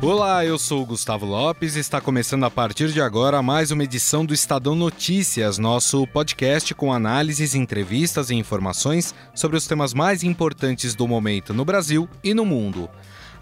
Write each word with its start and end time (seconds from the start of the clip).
Olá, 0.00 0.44
eu 0.44 0.56
sou 0.60 0.82
o 0.82 0.86
Gustavo 0.86 1.26
Lopes 1.26 1.74
e 1.74 1.80
está 1.80 2.00
começando 2.00 2.44
a 2.44 2.50
partir 2.50 2.92
de 2.92 3.00
agora 3.00 3.42
mais 3.42 3.72
uma 3.72 3.82
edição 3.82 4.24
do 4.24 4.32
Estadão 4.32 4.76
Notícias, 4.76 5.58
nosso 5.58 6.06
podcast 6.06 6.72
com 6.72 6.92
análises, 6.92 7.52
entrevistas 7.56 8.30
e 8.30 8.36
informações 8.36 9.12
sobre 9.34 9.56
os 9.56 9.66
temas 9.66 9.92
mais 9.92 10.22
importantes 10.22 10.94
do 10.94 11.08
momento 11.08 11.52
no 11.52 11.64
Brasil 11.64 12.08
e 12.22 12.32
no 12.32 12.44
mundo. 12.44 12.88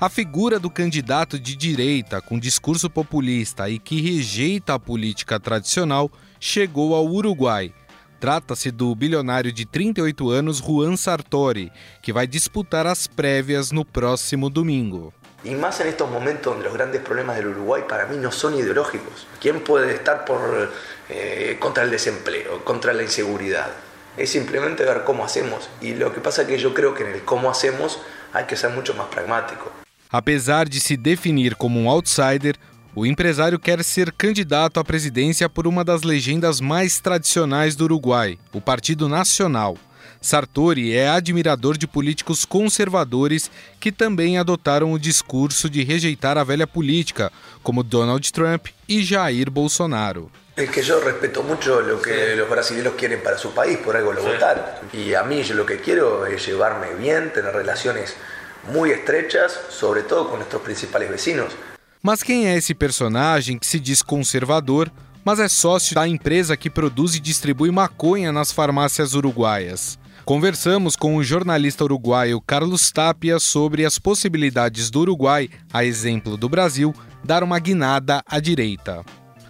A 0.00 0.08
figura 0.08 0.58
do 0.58 0.70
candidato 0.70 1.38
de 1.38 1.54
direita 1.54 2.22
com 2.22 2.38
discurso 2.38 2.88
populista 2.88 3.68
e 3.68 3.78
que 3.78 4.00
rejeita 4.00 4.74
a 4.74 4.78
política 4.78 5.38
tradicional 5.38 6.10
chegou 6.40 6.94
ao 6.94 7.06
Uruguai. 7.06 7.70
Trata-se 8.18 8.70
do 8.70 8.94
bilionário 8.94 9.52
de 9.52 9.66
38 9.66 10.30
anos 10.30 10.56
Juan 10.56 10.96
Sartori, 10.96 11.70
que 12.00 12.14
vai 12.14 12.26
disputar 12.26 12.86
as 12.86 13.06
prévias 13.06 13.70
no 13.70 13.84
próximo 13.84 14.48
domingo. 14.48 15.12
Y 15.44 15.54
más 15.54 15.80
en 15.80 15.88
estos 15.88 16.10
momentos 16.10 16.52
donde 16.52 16.64
los 16.64 16.74
grandes 16.74 17.02
problemas 17.02 17.36
del 17.36 17.48
Uruguay 17.48 17.84
para 17.88 18.06
mí 18.06 18.16
no 18.16 18.32
son 18.32 18.54
ideológicos. 18.54 19.26
¿Quién 19.40 19.60
puede 19.60 19.94
estar 19.94 20.24
por, 20.24 20.72
eh, 21.08 21.56
contra 21.60 21.84
el 21.84 21.90
desempleo, 21.90 22.64
contra 22.64 22.92
la 22.92 23.02
inseguridad? 23.02 23.68
Es 24.16 24.30
simplemente 24.30 24.84
ver 24.84 25.04
cómo 25.04 25.24
hacemos. 25.24 25.68
Y 25.80 25.94
lo 25.94 26.12
que 26.12 26.20
pasa 26.20 26.42
es 26.42 26.48
que 26.48 26.58
yo 26.58 26.74
creo 26.74 26.94
que 26.94 27.04
en 27.04 27.10
el 27.14 27.22
cómo 27.22 27.50
hacemos 27.50 28.00
hay 28.32 28.44
que 28.44 28.56
ser 28.56 28.70
mucho 28.70 28.94
más 28.94 29.06
pragmático. 29.06 29.70
Apesar 30.10 30.68
de 30.68 30.80
se 30.80 30.96
definir 30.96 31.56
como 31.56 31.80
um 31.80 31.90
outsider, 31.90 32.56
o 32.94 33.04
empresário 33.04 33.58
quer 33.58 33.84
ser 33.84 34.10
candidato 34.10 34.80
à 34.80 34.84
presidência 34.84 35.50
por 35.50 35.66
uma 35.66 35.84
das 35.84 36.02
legendas 36.02 36.62
mais 36.62 36.98
tradicionais 36.98 37.76
do 37.76 37.84
Uruguai, 37.84 38.38
o 38.54 38.60
Partido 38.60 39.06
Nacional. 39.06 39.76
Sartori 40.20 40.96
é 40.96 41.08
admirador 41.08 41.76
de 41.76 41.86
políticos 41.86 42.44
conservadores 42.44 43.50
que 43.78 43.92
também 43.92 44.38
adotaram 44.38 44.92
o 44.92 44.98
discurso 44.98 45.68
de 45.68 45.82
rejeitar 45.82 46.36
a 46.38 46.44
velha 46.44 46.66
política, 46.66 47.30
como 47.62 47.82
Donald 47.82 48.32
Trump 48.32 48.66
e 48.88 49.02
Jair 49.02 49.50
Bolsonaro. 49.50 50.30
Es 50.56 50.70
que 50.70 50.82
yo 50.82 50.98
respeto 51.00 51.42
mucho 51.42 51.82
lo 51.82 52.00
que 52.00 52.34
los 52.34 52.48
brasileños 52.48 52.94
quieren 52.94 53.22
para 53.22 53.36
su 53.36 53.52
país, 53.52 53.76
por 53.76 53.94
algo 53.94 54.14
lo 54.14 54.22
votaron. 54.22 54.64
Y 54.92 55.12
a 55.12 55.22
mí 55.22 55.42
yo 55.42 55.54
lo 55.54 55.66
que 55.66 55.80
quiero 55.80 56.24
es 56.24 56.46
llevarme 56.46 56.94
bien, 56.94 57.30
tener 57.30 57.52
relaciones 57.52 58.16
muy 58.72 58.90
estrechas, 58.90 59.60
sobre 59.68 60.02
todo 60.02 60.30
con 60.30 60.38
nuestros 60.38 60.62
principales 60.62 61.10
vecinos. 61.10 61.52
Mas 62.02 62.22
quem 62.22 62.46
é 62.46 62.56
esse 62.56 62.72
personagem 62.72 63.58
que 63.58 63.66
se 63.66 63.78
diz 63.78 64.00
conservador, 64.00 64.90
mas 65.24 65.40
é 65.40 65.48
sócio 65.48 65.94
da 65.94 66.08
empresa 66.08 66.56
que 66.56 66.70
produz 66.70 67.16
e 67.16 67.20
distribui 67.20 67.70
maconha 67.70 68.32
nas 68.32 68.50
farmácias 68.50 69.12
uruguaias? 69.12 69.98
Conversamos 70.26 70.96
com 70.96 71.14
o 71.14 71.22
jornalista 71.22 71.84
uruguaio 71.84 72.40
Carlos 72.40 72.90
Tapia 72.90 73.38
sobre 73.38 73.84
as 73.84 73.96
possibilidades 73.96 74.90
do 74.90 75.02
Uruguai, 75.02 75.48
a 75.72 75.84
exemplo 75.84 76.36
do 76.36 76.48
Brasil, 76.48 76.92
dar 77.22 77.44
uma 77.44 77.60
guinada 77.60 78.24
à 78.26 78.40
direita. 78.40 79.04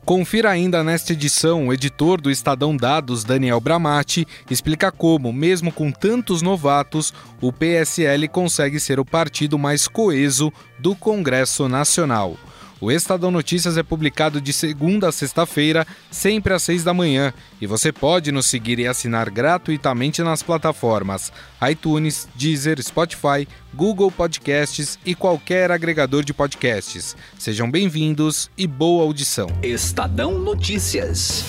Confira 0.05 0.51
ainda 0.51 0.85
nesta 0.85 1.15
edição 1.15 1.69
o 1.69 1.73
editor 1.73 2.21
do 2.21 2.31
Estadão 2.31 2.77
Dados, 2.77 3.25
Daniel 3.25 3.59
Bramati, 3.59 4.29
explica 4.51 4.93
como, 4.93 5.33
mesmo 5.33 5.73
com 5.73 5.91
tantos 5.91 6.43
novatos, 6.43 7.11
o 7.41 7.51
PSL 7.51 8.29
consegue 8.29 8.79
ser 8.79 9.01
o 9.01 9.05
partido 9.05 9.59
mais 9.59 9.89
coeso 9.89 10.53
do 10.79 10.95
Congresso 10.95 11.71
Nacional. 11.71 12.37
O 12.81 12.91
Estadão 12.91 13.31
Notícias 13.31 13.79
é 13.79 13.83
publicado 13.83 14.41
de 14.41 14.53
segunda 14.53 15.09
a 15.09 15.13
sexta-feira, 15.13 15.87
sempre 16.11 16.53
às 16.53 16.63
seis 16.63 16.85
da 16.85 16.93
manhã, 16.93 17.33
e 17.61 17.67
você 17.67 17.91
pode 17.91 18.31
nos 18.31 18.47
seguir 18.47 18.79
e 18.79 18.87
assinar 18.87 19.31
gratuitamente 19.31 20.23
nas 20.23 20.43
plataformas 20.43 21.33
iTunes, 21.71 22.29
Deezer, 22.35 22.83
Spotify, 22.83 23.49
Google 23.75 24.11
Podcasts 24.11 24.99
e 25.07 25.15
qualquer 25.15 25.71
agregador 25.71 26.23
de 26.23 26.35
podcasts. 26.35 27.17
Sejam 27.39 27.71
bem-vindos 27.71 28.51
e 28.59 28.67
boa 28.67 29.05
audição. 29.05 29.49
Estadão 29.63 30.39
Notícias. 30.39 31.45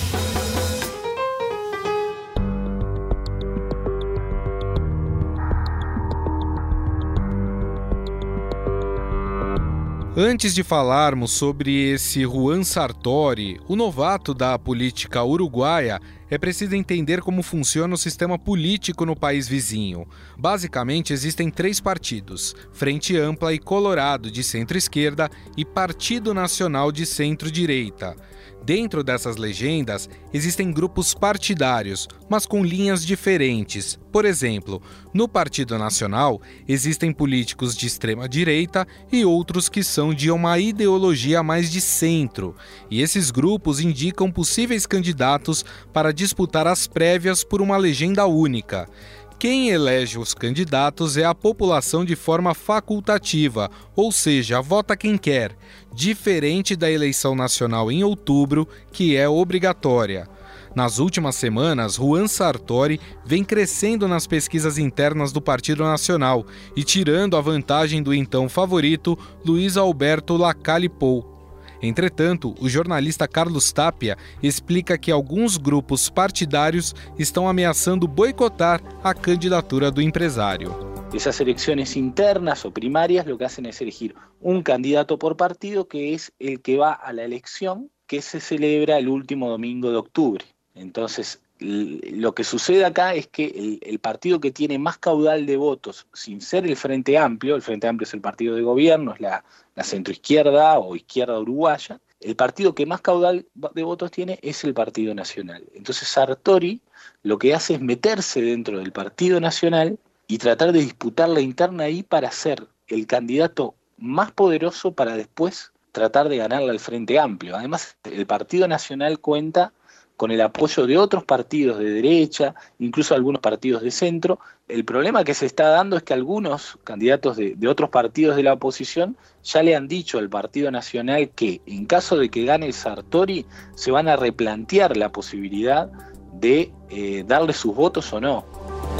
Antes 10.20 10.52
de 10.52 10.64
falarmos 10.64 11.30
sobre 11.30 11.92
esse 11.92 12.22
Juan 12.24 12.64
Sartori, 12.64 13.60
o 13.68 13.76
novato 13.76 14.34
da 14.34 14.58
política 14.58 15.22
uruguaia, 15.22 16.00
é 16.28 16.36
preciso 16.36 16.74
entender 16.74 17.20
como 17.20 17.40
funciona 17.40 17.94
o 17.94 17.96
sistema 17.96 18.36
político 18.36 19.06
no 19.06 19.14
país 19.14 19.46
vizinho. 19.46 20.08
Basicamente, 20.36 21.12
existem 21.12 21.52
três 21.52 21.80
partidos: 21.80 22.52
Frente 22.72 23.16
Ampla 23.16 23.54
e 23.54 23.60
Colorado 23.60 24.28
de 24.28 24.42
centro-esquerda 24.42 25.30
e 25.56 25.64
Partido 25.64 26.34
Nacional 26.34 26.90
de 26.90 27.06
centro-direita. 27.06 28.16
Dentro 28.64 29.02
dessas 29.02 29.36
legendas, 29.36 30.08
existem 30.32 30.70
grupos 30.70 31.14
partidários, 31.14 32.06
mas 32.28 32.44
com 32.44 32.62
linhas 32.62 33.04
diferentes. 33.04 33.98
Por 34.12 34.24
exemplo, 34.24 34.82
no 35.14 35.26
Partido 35.28 35.78
Nacional, 35.78 36.40
existem 36.66 37.12
políticos 37.12 37.76
de 37.76 37.86
extrema 37.86 38.28
direita 38.28 38.86
e 39.10 39.24
outros 39.24 39.68
que 39.68 39.82
são 39.82 40.12
de 40.12 40.30
uma 40.30 40.58
ideologia 40.58 41.42
mais 41.42 41.70
de 41.70 41.80
centro, 41.80 42.54
e 42.90 43.00
esses 43.00 43.30
grupos 43.30 43.80
indicam 43.80 44.30
possíveis 44.30 44.86
candidatos 44.86 45.64
para 45.92 46.12
disputar 46.12 46.66
as 46.66 46.86
prévias 46.86 47.42
por 47.42 47.62
uma 47.62 47.76
legenda 47.76 48.26
única. 48.26 48.88
Quem 49.38 49.70
elege 49.70 50.18
os 50.18 50.34
candidatos 50.34 51.16
é 51.16 51.24
a 51.24 51.32
população 51.32 52.04
de 52.04 52.16
forma 52.16 52.54
facultativa, 52.54 53.70
ou 53.94 54.10
seja, 54.10 54.60
vota 54.60 54.96
quem 54.96 55.16
quer, 55.16 55.56
diferente 55.94 56.74
da 56.74 56.90
eleição 56.90 57.36
nacional 57.36 57.92
em 57.92 58.02
outubro, 58.02 58.66
que 58.90 59.16
é 59.16 59.28
obrigatória. 59.28 60.28
Nas 60.74 60.98
últimas 60.98 61.36
semanas, 61.36 61.94
Juan 61.94 62.26
Sartori 62.26 63.00
vem 63.24 63.44
crescendo 63.44 64.08
nas 64.08 64.26
pesquisas 64.26 64.76
internas 64.76 65.30
do 65.30 65.40
Partido 65.40 65.84
Nacional 65.84 66.44
e 66.74 66.82
tirando 66.82 67.36
a 67.36 67.40
vantagem 67.40 68.02
do 68.02 68.12
então 68.12 68.48
favorito 68.48 69.16
Luiz 69.44 69.76
Alberto 69.76 70.36
Lacalle 70.36 70.88
Pou. 70.88 71.37
Entretanto, 71.80 72.54
o 72.60 72.68
jornalista 72.68 73.28
Carlos 73.28 73.72
Tapia 73.72 74.16
explica 74.42 74.98
que 74.98 75.12
alguns 75.12 75.56
grupos 75.56 76.10
partidários 76.10 76.94
estão 77.18 77.48
ameaçando 77.48 78.08
boicotar 78.08 78.80
a 79.02 79.14
candidatura 79.14 79.90
do 79.90 80.02
empresário. 80.02 80.74
Esas 81.14 81.40
elecciones 81.40 81.96
internas 81.96 82.64
o 82.64 82.70
primarias 82.70 83.26
lo 83.26 83.38
que 83.38 83.44
hacen 83.44 83.66
es 83.66 83.80
elegir 83.80 84.14
un 84.40 84.62
candidato 84.62 85.18
por 85.18 85.36
partido 85.36 85.88
que 85.88 86.12
es 86.12 86.32
el 86.38 86.60
que 86.60 86.76
va 86.76 86.92
a 86.92 87.12
la 87.12 87.24
elección 87.24 87.90
que 88.06 88.20
se 88.20 88.40
celebra 88.40 88.98
el 88.98 89.08
último 89.08 89.48
domingo 89.48 89.90
de 89.90 89.96
octubre. 89.96 90.44
Entonces, 90.74 91.40
lo 91.60 92.34
que 92.34 92.44
sucede 92.44 92.84
acá 92.84 93.14
es 93.14 93.26
que 93.26 93.46
el, 93.46 93.80
el, 93.82 93.98
partido 93.98 94.40
que 94.40 94.52
tiene 94.52 94.78
más 94.78 94.96
caudal 94.98 95.44
de 95.44 95.56
votos, 95.56 96.06
sin 96.12 96.40
ser 96.40 96.64
el 96.66 96.76
Frente 96.76 97.18
Amplio, 97.18 97.56
el 97.56 97.62
Frente 97.62 97.88
Amplio 97.88 98.06
es 98.06 98.14
el 98.14 98.20
partido 98.20 98.54
de 98.54 98.62
gobierno, 98.62 99.12
es 99.12 99.20
la, 99.20 99.44
la 99.78 99.84
centroizquierda 99.84 100.76
o 100.80 100.96
izquierda 100.96 101.38
uruguaya, 101.38 102.00
el 102.18 102.34
partido 102.34 102.74
que 102.74 102.84
más 102.84 103.00
caudal 103.00 103.46
de 103.54 103.82
votos 103.84 104.10
tiene 104.10 104.40
es 104.42 104.64
el 104.64 104.74
Partido 104.74 105.14
Nacional. 105.14 105.64
Entonces 105.72 106.08
Sartori 106.08 106.80
lo 107.22 107.38
que 107.38 107.54
hace 107.54 107.74
es 107.74 107.80
meterse 107.80 108.42
dentro 108.42 108.78
del 108.78 108.90
Partido 108.90 109.40
Nacional 109.40 109.96
y 110.26 110.38
tratar 110.38 110.72
de 110.72 110.80
disputar 110.80 111.28
la 111.28 111.40
interna 111.40 111.84
ahí 111.84 112.02
para 112.02 112.32
ser 112.32 112.66
el 112.88 113.06
candidato 113.06 113.76
más 113.98 114.32
poderoso 114.32 114.94
para 114.94 115.14
después 115.14 115.70
tratar 115.92 116.28
de 116.28 116.38
ganarle 116.38 116.70
al 116.70 116.80
Frente 116.80 117.20
Amplio. 117.20 117.54
Además, 117.56 117.96
el 118.02 118.26
Partido 118.26 118.66
Nacional 118.66 119.20
cuenta 119.20 119.72
con 120.18 120.32
el 120.32 120.40
apoyo 120.40 120.84
de 120.88 120.98
otros 120.98 121.22
partidos 121.22 121.78
de 121.78 121.90
derecha, 121.90 122.52
incluso 122.80 123.14
algunos 123.14 123.40
partidos 123.40 123.82
de 123.82 123.92
centro. 123.92 124.40
El 124.66 124.84
problema 124.84 125.22
que 125.22 125.32
se 125.32 125.46
está 125.46 125.68
dando 125.68 125.96
es 125.96 126.02
que 126.02 126.12
algunos 126.12 126.76
candidatos 126.82 127.36
de, 127.36 127.56
otros 127.68 127.88
partidos 127.88 128.34
de 128.34 128.42
la 128.42 128.54
oposición 128.54 129.16
ya 129.44 129.62
le 129.62 129.76
han 129.76 129.86
dicho 129.86 130.18
al 130.18 130.28
Partido 130.28 130.72
Nacional 130.72 131.30
que 131.30 131.60
en 131.66 131.86
caso 131.86 132.16
de 132.16 132.30
que 132.30 132.44
gane 132.44 132.72
Sartori 132.72 133.46
se 133.76 133.92
van 133.92 134.08
a 134.08 134.16
replantear 134.16 134.96
la 134.96 135.12
posibilidad 135.12 135.88
de 136.32 136.72
eh, 136.90 137.22
darle 137.24 137.52
sus 137.52 137.76
votos 137.76 138.12
o 138.12 138.20
no. 138.20 138.97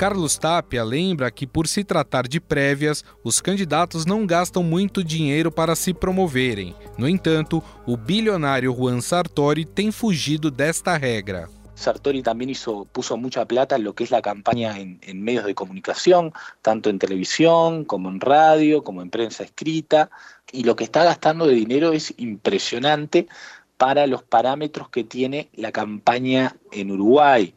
Carlos 0.00 0.38
Tapia 0.38 0.82
lembra 0.82 1.30
que, 1.30 1.46
por 1.46 1.68
se 1.68 1.84
tratar 1.84 2.26
de 2.26 2.40
prévias, 2.40 3.04
os 3.22 3.38
candidatos 3.38 4.06
não 4.06 4.26
gastam 4.26 4.62
muito 4.62 5.04
dinheiro 5.04 5.52
para 5.52 5.76
se 5.76 5.92
promoverem. 5.92 6.74
No 6.96 7.06
entanto, 7.06 7.62
o 7.86 7.98
bilionário 7.98 8.72
Juan 8.72 9.02
Sartori 9.02 9.66
tem 9.66 9.92
fugido 9.92 10.50
desta 10.50 10.96
regra. 10.96 11.50
Sartori 11.74 12.22
también 12.22 12.48
hizo, 12.48 12.86
puso 12.86 13.14
plata 13.46 13.76
en 13.76 13.84
lo 13.84 13.94
que 13.94 14.04
es 14.04 14.10
la 14.10 14.22
campaña 14.22 14.78
en, 14.78 14.98
en, 15.02 15.22
medios 15.22 15.44
de 15.44 15.54
comunicación, 15.54 16.32
tanto 16.62 16.88
en 16.88 16.98
televisión 16.98 17.84
como 17.84 18.08
en 18.08 18.22
radio, 18.22 18.82
como 18.82 19.02
en 19.02 19.10
prensa 19.10 19.44
escrita, 19.44 20.08
y 20.50 20.64
lo 20.64 20.76
que 20.76 20.84
está 20.84 21.04
gastando 21.04 21.46
de 21.46 21.54
dinero 21.54 21.92
es 21.92 22.14
impresionante 22.16 23.28
para 23.76 24.06
los 24.06 24.22
parámetros 24.22 24.88
que 24.88 25.04
tiene 25.04 25.50
la 25.52 25.72
campaña 25.72 26.56
en 26.72 26.90
Uruguay. 26.90 27.54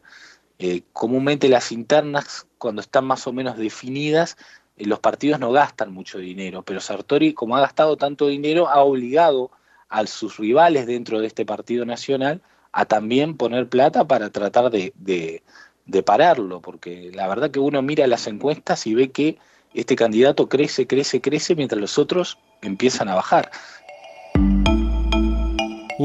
Eh, 0.65 0.83
comúnmente 0.93 1.49
las 1.49 1.73
internas, 1.73 2.47
cuando 2.57 2.79
están 2.81 3.03
más 3.03 3.27
o 3.27 3.33
menos 3.33 3.57
definidas, 3.57 4.37
eh, 4.77 4.85
los 4.85 5.01
partidos 5.01 5.37
no 5.37 5.51
gastan 5.51 5.91
mucho 5.91 6.19
dinero, 6.19 6.63
pero 6.63 6.79
Sartori, 6.79 7.33
como 7.33 7.57
ha 7.57 7.59
gastado 7.59 7.97
tanto 7.97 8.27
dinero, 8.27 8.69
ha 8.69 8.81
obligado 8.81 9.51
a 9.89 10.07
sus 10.07 10.37
rivales 10.37 10.87
dentro 10.87 11.19
de 11.19 11.27
este 11.27 11.45
partido 11.45 11.83
nacional 11.83 12.41
a 12.71 12.85
también 12.85 13.35
poner 13.35 13.67
plata 13.67 14.07
para 14.07 14.29
tratar 14.29 14.71
de, 14.71 14.93
de 14.95 16.03
pararlo, 16.03 16.61
porque 16.61 17.11
la 17.13 17.27
verdad 17.27 17.51
que 17.51 17.59
uno 17.59 17.81
mira 17.81 18.07
las 18.07 18.25
encuestas 18.27 18.87
y 18.87 18.93
ve 18.93 19.11
que 19.11 19.39
este 19.73 19.97
candidato 19.97 20.47
crece, 20.47 20.87
crece, 20.87 21.19
crece, 21.19 21.55
mientras 21.55 21.81
los 21.81 21.97
otros 21.97 22.37
empiezan 22.61 23.09
a 23.09 23.15
bajar. 23.15 23.51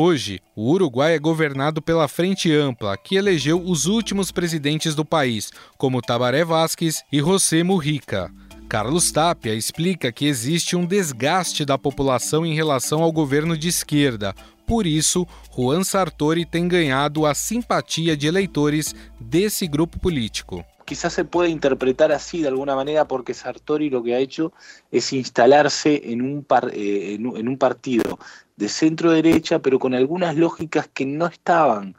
Hoje, 0.00 0.38
o 0.54 0.70
Uruguai 0.70 1.16
é 1.16 1.18
governado 1.18 1.82
pela 1.82 2.06
Frente 2.06 2.54
Ampla, 2.54 2.96
que 2.96 3.16
elegeu 3.16 3.60
os 3.60 3.86
últimos 3.86 4.30
presidentes 4.30 4.94
do 4.94 5.04
país, 5.04 5.50
como 5.76 6.00
Tabaré 6.00 6.44
Vázquez 6.44 7.02
e 7.10 7.18
José 7.18 7.64
Mujica. 7.64 8.30
Carlos 8.68 9.10
Tapia 9.10 9.52
explica 9.56 10.12
que 10.12 10.26
existe 10.26 10.76
um 10.76 10.86
desgaste 10.86 11.64
da 11.64 11.76
população 11.76 12.46
em 12.46 12.54
relação 12.54 13.02
ao 13.02 13.10
governo 13.10 13.58
de 13.58 13.66
esquerda. 13.66 14.32
Por 14.64 14.86
isso, 14.86 15.26
Juan 15.52 15.82
Sartori 15.82 16.44
tem 16.44 16.68
ganhado 16.68 17.26
a 17.26 17.34
simpatia 17.34 18.16
de 18.16 18.28
eleitores 18.28 18.94
desse 19.18 19.66
grupo 19.66 19.98
político. 19.98 20.64
Quizás 20.88 21.12
se 21.12 21.26
puede 21.26 21.50
interpretar 21.50 22.12
así 22.12 22.40
de 22.40 22.48
alguna 22.48 22.74
manera 22.74 23.06
porque 23.06 23.34
Sartori 23.34 23.90
lo 23.90 24.02
que 24.02 24.14
ha 24.14 24.18
hecho 24.18 24.54
es 24.90 25.12
instalarse 25.12 26.00
en 26.10 26.22
un, 26.22 26.46
eh, 26.72 27.18
en 27.20 27.46
un 27.46 27.58
partido 27.58 28.18
de 28.56 28.70
centro 28.70 29.10
derecha, 29.10 29.58
pero 29.58 29.78
con 29.78 29.92
algunas 29.92 30.34
lógicas 30.34 30.88
que 30.88 31.04
no 31.04 31.26
estaban 31.26 31.94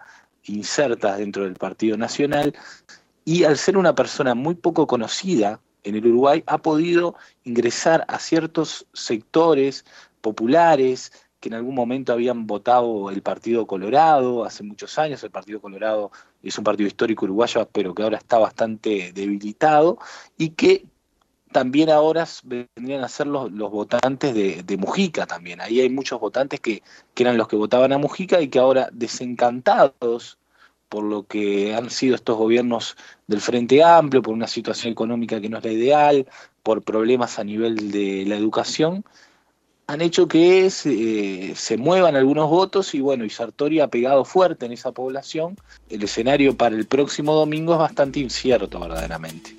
insertas 0.46 1.20
dentro 1.20 1.44
del 1.44 1.54
Partido 1.54 1.98
Nacional, 1.98 2.56
y 3.26 3.44
al 3.44 3.60
ser 3.60 3.78
una 3.78 3.94
persona 3.94 4.34
muy 4.34 4.56
poco 4.56 4.88
conocida 4.88 5.60
en 5.84 5.94
el 5.94 6.08
Uruguay, 6.08 6.44
ha 6.48 6.58
podido 6.58 7.16
ingresar 7.44 8.06
a 8.08 8.18
ciertos 8.18 8.88
sectores 8.94 9.86
populares, 10.22 11.12
que 11.40 11.50
en 11.50 11.56
algún 11.56 11.76
momento 11.76 12.14
habían 12.14 12.48
votado 12.48 13.10
el 13.10 13.22
Partido 13.22 13.66
Colorado 13.66 14.44
hace 14.46 14.64
muchos 14.64 14.98
años. 15.00 15.24
El 15.24 15.32
Partido 15.32 15.62
Colorado 15.62 16.12
es 16.44 16.58
un 16.58 16.64
partido 16.64 16.88
histórico 16.88 17.26
uruguayo, 17.26 17.68
pero 17.72 17.94
que 17.94 18.04
ahora 18.04 18.18
está 18.18 18.38
bastante 18.38 19.12
debilitado 19.14 20.00
y 20.38 20.50
que 20.52 20.86
también 21.52 21.90
ahora 21.90 22.28
vendrían 22.44 23.04
a 23.04 23.10
ser 23.10 23.28
los, 23.28 23.52
votantes 23.52 24.34
de, 24.36 24.78
Mujica 24.78 25.26
también. 25.26 25.62
Ahí 25.62 25.80
hay 25.80 25.90
muchos 25.90 26.20
votantes 26.20 26.60
que, 26.60 26.84
que 27.14 27.24
eran 27.24 27.38
los 27.38 27.48
que 27.48 27.56
votaban 27.56 27.92
a 27.94 27.98
Mujica 27.98 28.42
y 28.42 28.50
que 28.50 28.60
ahora 28.60 28.90
desencantados 28.92 30.38
por 30.90 31.04
lo 31.04 31.24
que 31.24 31.76
han 31.76 31.90
sido 31.92 32.16
estos 32.16 32.38
gobiernos 32.38 32.98
del 33.28 33.42
Frente 33.42 33.84
Amplio, 33.84 34.24
por 34.24 34.34
una 34.34 34.48
situación 34.48 34.92
económica 34.92 35.40
que 35.40 35.50
no 35.50 35.60
es 35.60 35.64
la 35.64 35.72
ideal, 35.72 36.28
por 36.64 36.82
problemas 36.82 37.40
a 37.40 37.44
nivel 37.44 37.92
de 37.92 38.26
la 38.28 38.36
educación, 38.36 39.06
han 39.90 40.02
hecho 40.02 40.28
que 40.28 40.70
se, 40.70 41.56
se 41.56 41.76
muevan 41.76 42.16
algunos 42.16 42.48
votos 42.48 42.94
y 42.94 43.00
bueno, 43.00 43.26
y 43.26 43.30
Sartori 43.32 43.80
ha 43.80 43.88
pegado 43.88 44.24
fuerte 44.24 44.68
en 44.68 44.72
esa 44.72 44.92
población. 44.92 45.58
El 45.90 46.04
escenario 46.04 46.56
para 46.56 46.76
el 46.76 46.86
próximo 46.86 47.34
domingo 47.34 47.74
es 47.74 47.80
bastante 47.80 48.20
incierto 48.20 48.80
verdaderamente. 48.80 49.58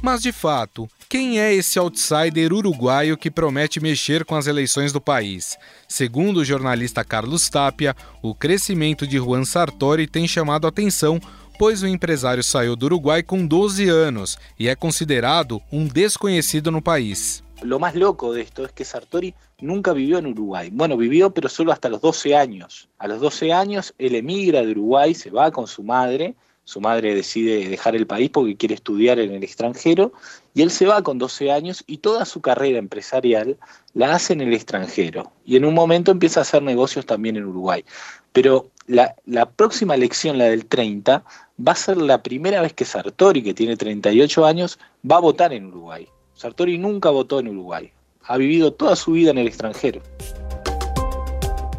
Mas 0.00 0.22
de 0.22 0.32
fato, 0.32 0.88
quem 1.08 1.40
é 1.40 1.52
esse 1.52 1.80
outsider 1.80 2.52
uruguaio 2.52 3.16
que 3.16 3.28
promete 3.28 3.80
mexer 3.80 4.24
com 4.24 4.36
as 4.36 4.46
eleições 4.46 4.92
do 4.92 5.00
país? 5.00 5.58
Segundo 5.88 6.36
o 6.36 6.44
jornalista 6.44 7.04
Carlos 7.04 7.50
Tapia, 7.50 7.96
o 8.22 8.36
crescimento 8.36 9.04
de 9.04 9.16
Juan 9.18 9.44
Sartori 9.44 10.06
tem 10.06 10.28
chamado 10.28 10.68
atenção 10.68 11.20
pois 11.60 11.82
o 11.82 11.86
empresário 11.86 12.42
saiu 12.42 12.74
do 12.74 12.86
Uruguai 12.86 13.22
com 13.22 13.46
12 13.46 13.86
anos 13.86 14.38
e 14.58 14.66
é 14.66 14.74
considerado 14.74 15.60
um 15.70 15.86
desconhecido 15.86 16.70
no 16.70 16.80
país. 16.80 17.44
Lo 17.62 17.78
más 17.78 17.94
loco 17.94 18.32
de 18.32 18.42
esto 18.42 18.64
es 18.64 18.72
que 18.72 18.84
Sartori 18.84 19.34
nunca 19.60 19.92
vivió 19.92 20.18
en 20.18 20.26
Uruguay. 20.26 20.70
Bueno, 20.72 20.96
vivió 20.96 21.32
pero 21.32 21.48
solo 21.48 21.72
hasta 21.72 21.88
los 21.88 22.00
12 22.00 22.34
años. 22.34 22.88
A 22.98 23.06
los 23.08 23.20
12 23.20 23.52
años 23.52 23.94
él 23.98 24.14
emigra 24.14 24.62
de 24.62 24.72
Uruguay, 24.72 25.14
se 25.14 25.30
va 25.30 25.50
con 25.50 25.66
su 25.66 25.82
madre, 25.82 26.34
su 26.64 26.80
madre 26.80 27.14
decide 27.14 27.68
dejar 27.68 27.96
el 27.96 28.06
país 28.06 28.30
porque 28.30 28.56
quiere 28.56 28.76
estudiar 28.76 29.18
en 29.18 29.32
el 29.32 29.42
extranjero 29.42 30.12
y 30.54 30.62
él 30.62 30.70
se 30.70 30.86
va 30.86 31.02
con 31.02 31.18
12 31.18 31.50
años 31.50 31.82
y 31.86 31.98
toda 31.98 32.24
su 32.24 32.40
carrera 32.40 32.78
empresarial 32.78 33.56
la 33.92 34.14
hace 34.14 34.34
en 34.34 34.40
el 34.40 34.54
extranjero 34.54 35.32
y 35.44 35.56
en 35.56 35.64
un 35.64 35.74
momento 35.74 36.12
empieza 36.12 36.40
a 36.40 36.42
hacer 36.42 36.62
negocios 36.62 37.06
también 37.06 37.36
en 37.36 37.44
Uruguay. 37.44 37.84
Pero 38.32 38.70
la, 38.86 39.50
próxima 39.50 39.94
elección, 39.94 40.38
la 40.38 40.44
del 40.44 40.66
30, 40.66 41.24
va 41.66 41.72
a 41.72 41.76
ser 41.76 41.96
la 41.96 42.22
primera 42.22 42.62
vez 42.62 42.72
que 42.72 42.84
Sartori, 42.84 43.42
que 43.42 43.54
tiene 43.54 43.76
38 43.76 44.46
años, 44.46 44.78
va 45.08 45.16
a 45.16 45.20
votar 45.20 45.52
en 45.52 45.66
Uruguay. 45.66 46.08
Sartori 46.40 46.78
nunca 46.78 47.10
votó 47.10 47.38
en 47.38 47.48
Uruguay. 47.48 47.92
Ha 48.22 48.38
vivido 48.38 48.72
toda 48.72 48.96
su 48.96 49.12
vida 49.12 49.30
en 49.30 49.36
el 49.36 49.46
extranjero. 49.46 50.00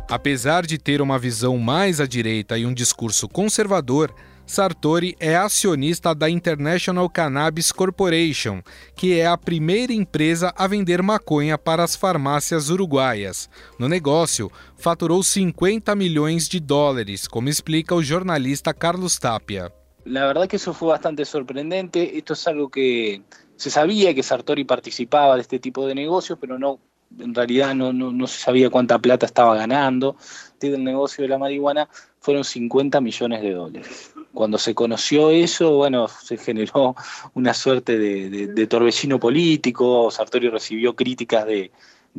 Apesar 0.08 0.68
de 0.68 0.78
ter 0.78 1.02
uma 1.02 1.18
visão 1.18 1.58
mais 1.58 2.00
à 2.00 2.06
direita 2.06 2.60
e 2.60 2.66
um 2.68 2.72
discurso 2.72 3.28
conservador, 3.28 4.14
Sartori 4.46 5.16
é 5.20 5.36
acionista 5.36 6.14
da 6.14 6.30
International 6.30 7.10
Cannabis 7.10 7.72
Corporation, 7.72 8.62
que 8.96 9.20
é 9.20 9.26
a 9.26 9.36
primeira 9.36 9.94
empresa 9.94 10.54
a 10.56 10.68
vender 10.68 11.02
maconha 11.02 11.58
para 11.58 11.84
as 11.84 11.96
farmácias 11.96 12.70
uruguaias. 12.70 13.50
No 13.80 13.90
negócio, 13.90 14.52
faturou 14.78 15.24
50 15.24 15.96
milhões 15.96 16.48
de 16.48 16.60
dólares, 16.60 17.28
como 17.28 17.50
explica 17.50 17.96
o 17.96 18.04
jornalista 18.04 18.76
Carlos 18.76 19.18
Tapia. 19.18 19.74
La 20.06 20.28
verdad 20.28 20.48
que 20.48 20.58
eso 20.58 20.72
fue 20.72 20.90
bastante 20.90 21.26
sorprendente. 21.26 22.16
Esto 22.16 22.34
es 22.34 22.48
algo 22.48 22.70
que 22.70 23.24
se 23.62 23.70
sabía 23.70 24.16
que 24.16 24.24
Sartori 24.24 24.64
participaba 24.64 25.36
de 25.36 25.42
este 25.42 25.60
tipo 25.60 25.86
de 25.86 25.94
negocios, 25.94 26.40
pero 26.42 26.58
no, 26.58 26.80
en 27.20 27.36
realidad 27.36 27.76
no, 27.76 28.26
se 28.26 28.40
sabía 28.40 28.72
cuánta 28.72 28.98
plata 28.98 29.28
estaba 29.28 29.56
ganando. 29.56 30.16
El 30.60 30.84
negocio 30.84 31.22
de 31.22 31.28
la 31.28 31.38
marihuana 31.38 31.88
fueron 32.20 32.44
50 32.44 33.00
millones 33.02 33.44
de 33.44 33.52
dólares. 33.52 34.14
Cuando 34.34 34.58
se 34.58 34.74
conoció 34.74 35.30
eso, 35.30 35.76
bueno, 35.76 36.08
se 36.08 36.38
generó 36.38 36.96
una 37.36 37.54
suerte 37.54 38.00
de, 38.00 38.66
torbellino 38.66 39.20
político, 39.20 40.10
Sartori 40.10 40.50
recibió 40.50 40.96
críticas 40.96 41.46
de, 41.46 41.72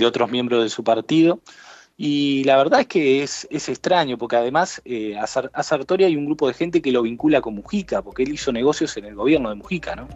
otros 0.07 0.31
miembros 0.31 0.63
de 0.63 0.71
su 0.71 0.85
partido. 0.85 1.41
Y 1.97 2.45
la 2.45 2.57
verdad 2.57 2.83
es 2.83 2.87
que 2.87 3.25
es, 3.25 3.49
extraño, 3.51 4.17
porque 4.17 4.37
además 4.37 4.81
eh, 4.85 5.17
a, 5.19 5.27
Sartori 5.27 6.05
hay 6.05 6.15
un 6.15 6.27
grupo 6.27 6.47
de 6.47 6.55
gente 6.55 6.81
que 6.81 6.93
lo 6.93 7.03
vincula 7.03 7.41
con 7.41 7.57
Mujica, 7.57 8.01
porque 8.01 8.23
él 8.23 8.33
hizo 8.33 8.53
negocios 8.53 8.97
en 8.97 9.07
el 9.07 9.17
gobierno 9.17 9.49
de 9.49 9.57
Mujica, 9.57 9.97
¿no? 9.97 10.07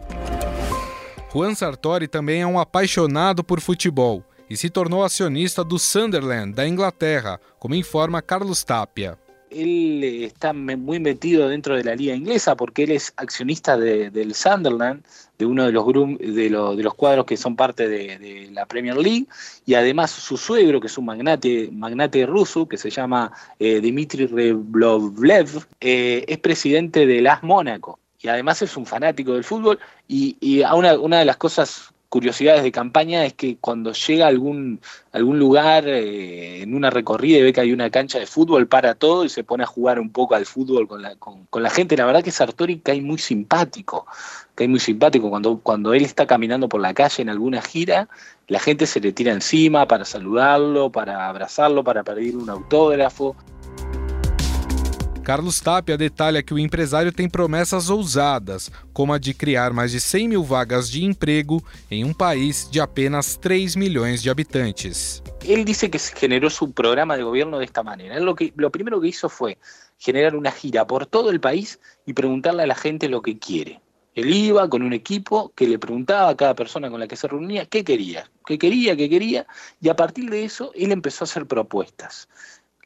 Juan 1.29 1.53
Sartori 1.53 2.07
também 2.07 2.41
é 2.41 2.47
um 2.47 2.57
apaixonado 2.57 3.43
por 3.43 3.59
futebol 3.59 4.23
e 4.49 4.55
se 4.55 4.69
tornou 4.69 5.03
acionista 5.03 5.61
do 5.61 5.77
Sunderland, 5.77 6.53
da 6.53 6.65
Inglaterra, 6.65 7.37
como 7.59 7.75
informa 7.75 8.21
Carlos 8.21 8.63
Tapia. 8.63 9.17
Él 9.51 10.03
está 10.23 10.53
muy 10.53 10.99
metido 10.99 11.49
dentro 11.49 11.75
de 11.75 11.83
la 11.83 11.95
liga 11.95 12.15
inglesa 12.15 12.55
porque 12.55 12.83
él 12.83 12.91
es 12.91 13.13
accionista 13.17 13.77
de, 13.77 14.09
del 14.09 14.33
Sunderland, 14.33 15.03
de 15.37 15.45
uno 15.45 15.65
de 15.65 15.73
los, 15.73 15.85
de, 16.17 16.49
lo, 16.49 16.75
de 16.77 16.83
los 16.83 16.93
cuadros 16.93 17.25
que 17.25 17.35
son 17.35 17.57
parte 17.57 17.89
de, 17.89 18.49
la 18.53 18.65
Premier 18.65 18.95
League, 18.97 19.27
y 19.65 19.73
además 19.73 20.11
su 20.11 20.37
suegro, 20.37 20.79
que 20.79 20.87
es 20.87 20.97
un 20.97 21.05
magnate, 21.05 21.69
magnate 21.73 22.25
ruso, 22.25 22.67
que 22.67 22.77
se 22.77 22.89
llama 22.89 23.33
eh, 23.59 23.81
Dmitry 23.81 24.27
Reblovlev, 24.27 25.65
eh, 25.81 26.23
es 26.25 26.37
presidente 26.37 27.05
de 27.05 27.21
las 27.21 27.43
Mónaco 27.43 27.99
y 28.21 28.27
además 28.27 28.61
es 28.61 28.75
un 28.77 28.85
fanático 28.85 29.33
del 29.33 29.43
fútbol 29.43 29.79
y, 30.07 30.37
y 30.39 30.63
una, 30.63 30.99
una 30.99 31.19
de 31.19 31.25
las 31.25 31.37
cosas 31.37 31.93
curiosidades 32.09 32.63
de 32.63 32.71
campaña 32.71 33.25
es 33.25 33.33
que 33.33 33.57
cuando 33.57 33.91
llega 33.91 34.25
a 34.25 34.29
algún, 34.29 34.79
algún 35.11 35.39
lugar 35.39 35.87
eh, 35.87 36.61
en 36.61 36.73
una 36.73 36.89
recorrida 36.89 37.37
y 37.37 37.43
ve 37.43 37.53
que 37.53 37.61
hay 37.61 37.73
una 37.73 37.89
cancha 37.89 38.19
de 38.19 38.25
fútbol, 38.25 38.67
para 38.67 38.95
todo 38.95 39.25
y 39.25 39.29
se 39.29 39.43
pone 39.43 39.63
a 39.63 39.67
jugar 39.67 39.99
un 39.99 40.11
poco 40.11 40.35
al 40.35 40.45
fútbol 40.45 40.87
con 40.87 41.01
la, 41.01 41.15
con, 41.15 41.45
con 41.47 41.63
la 41.63 41.69
gente. 41.69 41.97
La 41.97 42.05
verdad 42.05 42.23
que 42.23 42.31
Sartori 42.31 42.79
cae 42.79 43.01
muy 43.01 43.17
simpático, 43.17 44.05
cae 44.55 44.67
muy 44.67 44.79
simpático. 44.79 45.29
Cuando, 45.29 45.59
cuando 45.59 45.93
él 45.93 46.05
está 46.05 46.25
caminando 46.25 46.69
por 46.69 46.81
la 46.81 46.93
calle 46.93 47.21
en 47.21 47.29
alguna 47.29 47.61
gira, 47.61 48.07
la 48.47 48.59
gente 48.59 48.87
se 48.87 49.01
le 49.01 49.11
tira 49.11 49.33
encima 49.33 49.87
para 49.87 50.05
saludarlo, 50.05 50.91
para 50.91 51.27
abrazarlo, 51.27 51.83
para 51.83 52.03
pedir 52.03 52.37
un 52.37 52.49
autógrafo. 52.49 53.35
Carlos 55.27 55.59
Tapia 55.59 55.97
detalha 55.97 56.41
que 56.41 56.53
o 56.53 56.57
empresário 56.57 57.11
tem 57.11 57.27
promessas 57.29 57.89
ousadas, 57.89 58.71
como 58.93 59.11
a 59.11 59.17
de 59.17 59.33
criar 59.33 59.73
mais 59.73 59.91
de 59.91 59.99
100 59.99 60.25
mil 60.29 60.41
vagas 60.41 60.89
de 60.89 61.03
emprego 61.03 61.61
em 61.91 62.05
um 62.05 62.13
país 62.13 62.69
de 62.71 62.79
apenas 62.79 63.35
3 63.35 63.75
milhões 63.75 64.23
de 64.23 64.29
habitantes. 64.29 65.21
Ele 65.43 65.65
disse 65.65 65.89
que 65.89 65.99
generou 65.99 66.49
seu 66.49 66.69
programa 66.69 67.17
de 67.17 67.23
governo 67.23 67.59
desta 67.59 67.83
maneira. 67.83 68.17
Lo, 68.21 68.35
que, 68.35 68.53
lo 68.55 68.71
primero 68.71 69.01
que 69.01 69.09
hizo 69.09 69.27
fue 69.27 69.57
generar 69.99 70.33
una 70.33 70.49
gira 70.49 70.87
por 70.87 71.05
todo 71.05 71.29
el 71.29 71.41
país 71.41 71.77
y 72.05 72.13
preguntarle 72.13 72.63
a 72.63 72.67
la 72.67 72.75
gente 72.75 73.09
lo 73.09 73.21
que 73.21 73.37
quiere. 73.37 73.81
Él 74.15 74.33
iba 74.33 74.69
con 74.69 74.81
un 74.81 74.93
equipo 74.93 75.51
que 75.53 75.67
le 75.67 75.77
preguntaba 75.77 76.29
a 76.29 76.37
cada 76.37 76.55
persona 76.55 76.89
con 76.89 77.01
la 77.01 77.07
que 77.09 77.17
se 77.17 77.27
reunía 77.27 77.65
qué 77.65 77.83
quería, 77.83 78.31
qué 78.45 78.57
quería, 78.57 78.95
qué 78.95 79.09
quería, 79.09 79.45
y 79.81 79.89
a 79.89 79.95
partir 79.97 80.29
de 80.29 80.45
eso 80.45 80.71
él 80.73 80.93
empezó 80.93 81.25
a 81.25 81.27
hacer 81.27 81.45
propuestas. 81.47 82.29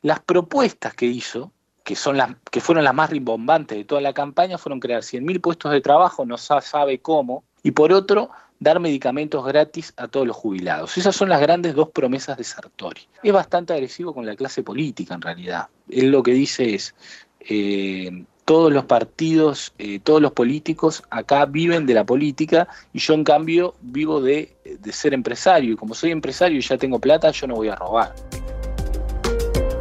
Las 0.01 0.21
propuestas 0.21 0.95
que 0.95 1.05
hizo, 1.05 1.51
que, 1.83 1.95
son 1.95 2.17
las, 2.17 2.35
que 2.49 2.61
fueron 2.61 2.83
las 2.83 2.93
más 2.93 3.09
rimbombantes 3.09 3.77
de 3.77 3.85
toda 3.85 4.01
la 4.01 4.13
campaña, 4.13 4.57
fueron 4.57 4.79
crear 4.79 5.01
100.000 5.01 5.41
puestos 5.41 5.71
de 5.71 5.81
trabajo, 5.81 6.25
no 6.25 6.37
sabe 6.37 6.99
cómo, 6.99 7.43
y 7.63 7.71
por 7.71 7.91
otro, 7.93 8.29
dar 8.59 8.79
medicamentos 8.79 9.43
gratis 9.43 9.93
a 9.97 10.07
todos 10.07 10.27
los 10.27 10.35
jubilados. 10.35 10.97
Esas 10.97 11.15
son 11.15 11.29
las 11.29 11.41
grandes 11.41 11.73
dos 11.73 11.89
promesas 11.89 12.37
de 12.37 12.43
Sartori. 12.43 13.01
Es 13.23 13.33
bastante 13.33 13.73
agresivo 13.73 14.13
con 14.13 14.25
la 14.25 14.35
clase 14.35 14.61
política, 14.61 15.15
en 15.15 15.21
realidad. 15.21 15.67
Él 15.89 16.11
lo 16.11 16.21
que 16.21 16.33
dice 16.33 16.75
es, 16.75 16.93
eh, 17.39 18.23
todos 18.45 18.71
los 18.71 18.85
partidos, 18.85 19.73
eh, 19.79 19.99
todos 19.99 20.21
los 20.21 20.33
políticos 20.33 21.03
acá 21.09 21.45
viven 21.45 21.85
de 21.85 21.93
la 21.93 22.03
política 22.03 22.67
y 22.93 22.99
yo 22.99 23.13
en 23.13 23.23
cambio 23.23 23.75
vivo 23.81 24.21
de, 24.21 24.55
de 24.63 24.91
ser 24.91 25.13
empresário. 25.13 25.73
E 25.73 25.77
como 25.77 25.95
soy 25.95 26.11
empresário 26.11 26.59
e 26.59 26.61
já 26.61 26.77
tenho 26.77 26.99
plata, 26.99 27.31
eu 27.41 27.47
não 27.47 27.55
vou 27.55 27.71
a 27.71 27.75
roubar. 27.75 28.13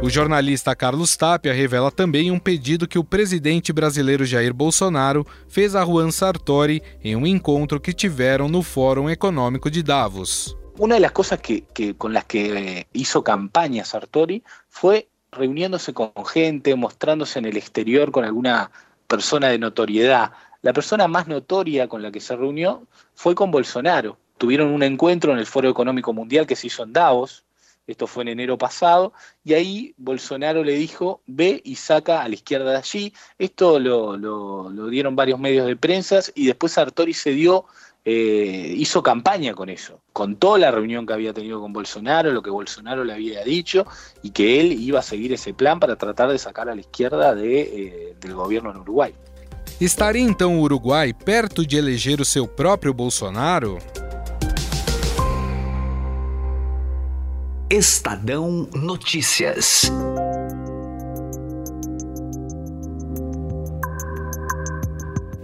O 0.03 0.09
jornalista 0.09 0.75
Carlos 0.75 1.15
Tapia 1.15 1.53
revela 1.53 1.91
também 1.91 2.31
um 2.31 2.39
pedido 2.39 2.87
que 2.87 2.97
o 2.97 3.03
presidente 3.03 3.71
brasileiro 3.71 4.25
Jair 4.25 4.51
Bolsonaro 4.51 5.27
fez 5.47 5.75
a 5.75 5.85
Juan 5.85 6.09
Sartori 6.09 6.81
em 7.03 7.15
um 7.15 7.27
encontro 7.27 7.79
que 7.79 7.93
tiveram 7.93 8.49
no 8.49 8.63
Fórum 8.63 9.07
Econômico 9.11 9.69
de 9.69 9.83
Davos. 9.83 10.57
Uma 10.79 10.99
das 10.99 11.11
coisas 11.11 11.39
que, 11.39 11.61
que, 11.71 11.93
com 11.93 12.07
as 12.17 12.23
que 12.23 12.39
eh, 12.39 12.85
hizo 12.95 13.21
campaña 13.21 13.85
Sartori 13.85 14.41
foi 14.69 15.05
reuniéndose 15.31 15.93
con 15.93 16.11
gente, 16.25 16.73
mostrándose 16.73 17.37
en 17.37 17.45
el 17.45 17.55
exterior 17.55 18.11
con 18.11 18.25
alguna 18.25 18.71
persona 19.07 19.49
de 19.49 19.59
notoriedad. 19.59 20.31
La 20.63 20.73
persona 20.73 21.07
más 21.07 21.27
notoria 21.27 21.87
con 21.87 22.01
la 22.01 22.11
que 22.11 22.21
se 22.21 22.35
reunió 22.35 22.87
fue 23.13 23.35
con 23.35 23.51
Bolsonaro. 23.51 24.17
Tuvieron 24.39 24.69
un 24.69 24.81
encuentro 24.81 25.31
en 25.31 25.37
el 25.37 25.45
Foro 25.45 25.69
Económico 25.69 26.11
Mundial 26.11 26.47
que 26.47 26.55
se 26.55 26.65
hizo 26.65 26.81
en 26.81 26.91
Davos, 26.91 27.43
esto 27.87 28.07
fue 28.07 28.23
en 28.23 28.29
enero 28.29 28.57
pasado, 28.57 29.13
y 29.43 29.53
ahí 29.53 29.93
Bolsonaro 29.97 30.63
le 30.63 30.73
dijo, 30.73 31.21
ve 31.25 31.61
y 31.63 31.75
saca 31.75 32.21
a 32.21 32.27
la 32.27 32.35
izquierda 32.35 32.71
de 32.71 32.77
allí. 32.77 33.13
Esto 33.37 33.79
lo, 33.79 34.89
dieron 34.89 35.15
varios 35.15 35.39
medios 35.39 35.67
de 35.67 35.75
prensa 35.75 36.19
y 36.35 36.45
después 36.45 36.73
Sartori 36.73 37.13
se 37.13 37.31
dio 37.31 37.65
eh, 38.03 38.73
hizo 38.77 39.03
campaña 39.03 39.53
con 39.53 39.69
eso. 39.69 39.99
Contó 40.13 40.57
la 40.57 40.71
reunión 40.71 41.05
que 41.05 41.13
había 41.13 41.33
tenido 41.33 41.59
con 41.61 41.71
Bolsonaro, 41.73 42.31
lo 42.31 42.41
que 42.41 42.49
Bolsonaro 42.49 43.03
le 43.03 43.13
había 43.13 43.43
dicho 43.43 43.85
y 44.23 44.31
que 44.31 44.59
él 44.59 44.71
iba 44.71 44.99
a 44.99 45.03
seguir 45.03 45.33
ese 45.33 45.53
plan 45.53 45.79
para 45.79 45.95
tratar 45.95 46.31
de 46.31 46.39
sacar 46.39 46.69
a 46.69 46.75
la 46.75 46.81
izquierda 46.81 47.35
eh, 47.37 48.15
del 48.19 48.33
gobierno 48.33 48.71
en 48.71 48.77
Uruguay. 48.77 49.13
Estaria 49.79 50.21
então 50.21 50.59
o 50.59 50.61
Uruguai 50.61 51.11
perto 51.11 51.65
de 51.65 51.75
eleger 51.75 52.21
o 52.21 52.25
seu 52.25 52.47
próprio 52.47 52.93
Bolsonaro? 52.93 53.79
Estadão 57.71 58.67
Notícias. 58.75 59.89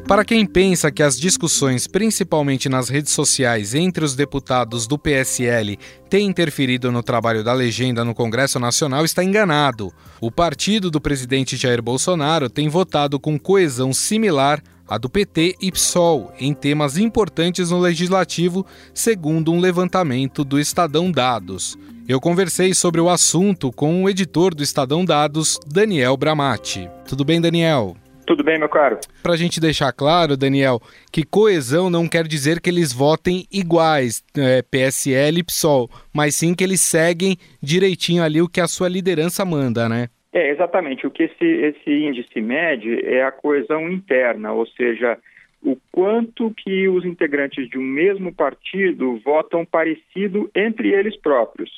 Para 0.05 0.25
quem 0.25 0.45
pensa 0.45 0.91
que 0.91 1.01
as 1.01 1.17
discussões, 1.17 1.87
principalmente 1.87 2.67
nas 2.67 2.89
redes 2.89 3.13
sociais, 3.13 3.73
entre 3.73 4.03
os 4.03 4.13
deputados 4.13 4.85
do 4.87 4.99
PSL 4.99 5.79
têm 6.09 6.27
interferido 6.27 6.91
no 6.91 7.01
trabalho 7.01 7.45
da 7.45 7.53
legenda 7.53 8.03
no 8.03 8.13
Congresso 8.13 8.59
Nacional, 8.59 9.05
está 9.05 9.23
enganado. 9.23 9.93
O 10.19 10.29
partido 10.29 10.91
do 10.91 10.99
presidente 10.99 11.55
Jair 11.55 11.81
Bolsonaro 11.81 12.49
tem 12.49 12.67
votado 12.67 13.21
com 13.21 13.39
coesão 13.39 13.93
similar 13.93 14.61
à 14.85 14.97
do 14.97 15.09
PT 15.09 15.55
e 15.61 15.71
PSOL 15.71 16.33
em 16.37 16.53
temas 16.53 16.97
importantes 16.97 17.71
no 17.71 17.79
legislativo, 17.79 18.65
segundo 18.93 19.53
um 19.53 19.61
levantamento 19.61 20.43
do 20.43 20.59
Estadão 20.59 21.09
Dados. 21.09 21.77
Eu 22.09 22.21
conversei 22.21 22.73
sobre 22.73 23.01
o 23.01 23.09
assunto 23.09 23.69
com 23.69 24.05
o 24.05 24.09
editor 24.09 24.55
do 24.55 24.63
Estadão 24.63 25.03
Dados, 25.03 25.59
Daniel 25.67 26.15
Bramati. 26.15 26.87
Tudo 27.05 27.25
bem, 27.25 27.41
Daniel? 27.41 27.97
Tudo 28.25 28.45
bem, 28.45 28.57
meu 28.57 28.69
caro? 28.69 28.97
Para 29.21 29.33
a 29.33 29.37
gente 29.37 29.59
deixar 29.59 29.91
claro, 29.91 30.37
Daniel, 30.37 30.79
que 31.11 31.25
coesão 31.25 31.89
não 31.89 32.07
quer 32.07 32.25
dizer 32.25 32.61
que 32.61 32.69
eles 32.69 32.93
votem 32.93 33.45
iguais, 33.51 34.23
é, 34.37 34.61
PSL 34.61 35.39
e 35.39 35.43
PSOL, 35.43 35.89
mas 36.15 36.35
sim 36.35 36.55
que 36.55 36.63
eles 36.63 36.79
seguem 36.79 37.35
direitinho 37.61 38.23
ali 38.23 38.41
o 38.41 38.47
que 38.47 38.61
a 38.61 38.67
sua 38.67 38.87
liderança 38.87 39.43
manda, 39.43 39.89
né? 39.89 40.07
É, 40.31 40.49
exatamente. 40.49 41.05
O 41.05 41.11
que 41.11 41.23
esse, 41.23 41.45
esse 41.45 41.91
índice 41.91 42.39
mede 42.39 43.05
é 43.05 43.21
a 43.21 43.33
coesão 43.33 43.89
interna, 43.91 44.53
ou 44.53 44.65
seja, 44.65 45.17
o 45.61 45.75
quanto 45.91 46.53
que 46.55 46.87
os 46.87 47.03
integrantes 47.03 47.69
de 47.69 47.77
um 47.77 47.83
mesmo 47.83 48.33
partido 48.33 49.19
votam 49.25 49.65
parecido 49.65 50.49
entre 50.55 50.93
eles 50.93 51.17
próprios. 51.17 51.69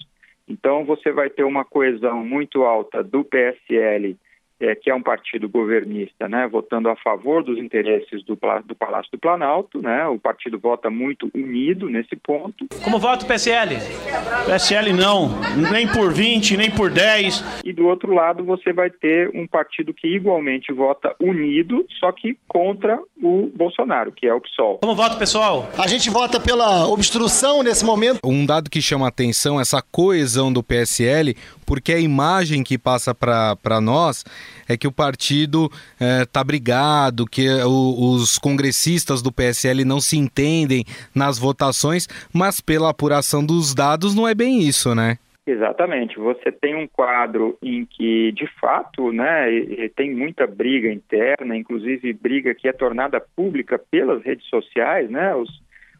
Então, 0.50 0.84
você 0.84 1.12
vai 1.12 1.30
ter 1.30 1.44
uma 1.44 1.64
coesão 1.64 2.26
muito 2.26 2.64
alta 2.64 3.04
do 3.04 3.24
PSL 3.24 4.18
é, 4.60 4.76
que 4.76 4.90
é 4.90 4.96
um 4.96 5.02
partido 5.02 5.48
governista, 5.48 6.28
né, 6.28 6.48
votando 6.48 6.90
a 6.90 6.96
favor 6.96 7.44
dos 7.44 7.58
interesses 7.58 8.24
do, 8.24 8.38
do 8.66 8.76
Palácio 8.76 9.12
do 9.12 9.18
Planalto, 9.18 9.82
né, 9.82 10.06
o 10.08 10.20
partido 10.20 10.60
vota 10.60 10.90
muito 10.90 11.30
unido 11.34 11.90
nesse 11.90 12.16
ponto. 12.16 12.68
Como 12.84 13.00
vota 13.00 13.26
o 13.26 13.28
PSL? 13.28 13.78
PSL 14.46 14.94
não, 14.94 15.30
nem 15.72 15.88
por 15.88 16.12
20, 16.12 16.58
nem 16.58 16.70
por 16.70 16.90
10. 16.90 17.62
E 17.64 17.72
do 17.72 17.88
outro 17.88 18.14
lado 18.14 18.44
você 18.44 18.74
vai 18.74 18.90
ter 18.90 19.30
um 19.34 19.48
partido 19.48 19.94
que 19.94 20.08
igualmente 20.08 20.74
vota 20.74 21.16
unido, 21.20 21.86
só 22.00 22.12
que 22.12 22.38
contra 22.48 23.00
o 23.22 23.52
Bolsonaro, 23.56 24.12
que 24.12 24.28
é 24.28 24.34
o 24.34 24.42
PSOL. 24.42 24.80
Como 24.80 24.96
vota 24.96 25.16
o 25.16 25.20
pessoal? 25.20 25.70
A 25.78 25.88
gente 25.88 26.10
vota 26.10 26.40
pela 26.40 26.88
obstrução 26.88 27.64
nesse 27.64 27.86
momento. 27.86 28.20
Um 28.24 28.46
dado 28.46 28.70
que 28.70 28.82
chama 28.82 29.08
atenção, 29.08 29.60
essa 29.60 29.82
coesão 29.82 30.52
do 30.52 30.64
PSL, 30.64 31.36
porque 31.66 31.94
a 31.94 32.00
imagem 32.00 32.64
que 32.64 32.78
passa 32.78 33.14
para 33.14 33.80
nós 33.82 34.26
é 34.68 34.78
que 34.78 34.88
o 34.88 34.92
partido 34.92 35.70
está 36.22 36.42
é, 36.42 36.44
brigado, 36.44 37.26
que 37.26 37.48
o, 37.64 38.14
os 38.14 38.38
congressistas 38.38 39.22
do 39.22 39.32
PSL 39.32 39.84
não 39.86 40.00
se 40.00 40.18
entendem 40.18 40.84
nas 41.16 41.38
votações, 41.40 42.08
mas 42.34 42.62
pela 42.62 42.90
apuração 42.90 43.46
dos 43.46 43.74
dados 43.74 44.16
não 44.16 44.28
é 44.28 44.36
bem 44.36 44.60
isso, 44.60 44.94
né? 44.94 45.18
Exatamente. 45.50 46.20
Você 46.20 46.52
tem 46.52 46.76
um 46.76 46.88
quadro 46.88 47.58
em 47.64 47.84
que, 47.84 48.32
de 48.34 48.46
fato, 48.60 49.12
né, 49.12 49.48
tem 49.96 50.14
muita 50.14 50.46
briga 50.46 50.92
interna, 50.92 51.58
inclusive 51.58 52.14
briga 52.14 52.54
que 52.54 52.68
é 52.68 52.74
tornada 52.74 53.20
pública 53.36 53.80
pelas 53.80 54.22
redes 54.22 54.46
sociais, 54.48 55.10
né? 55.10 55.34
Os, 55.34 55.50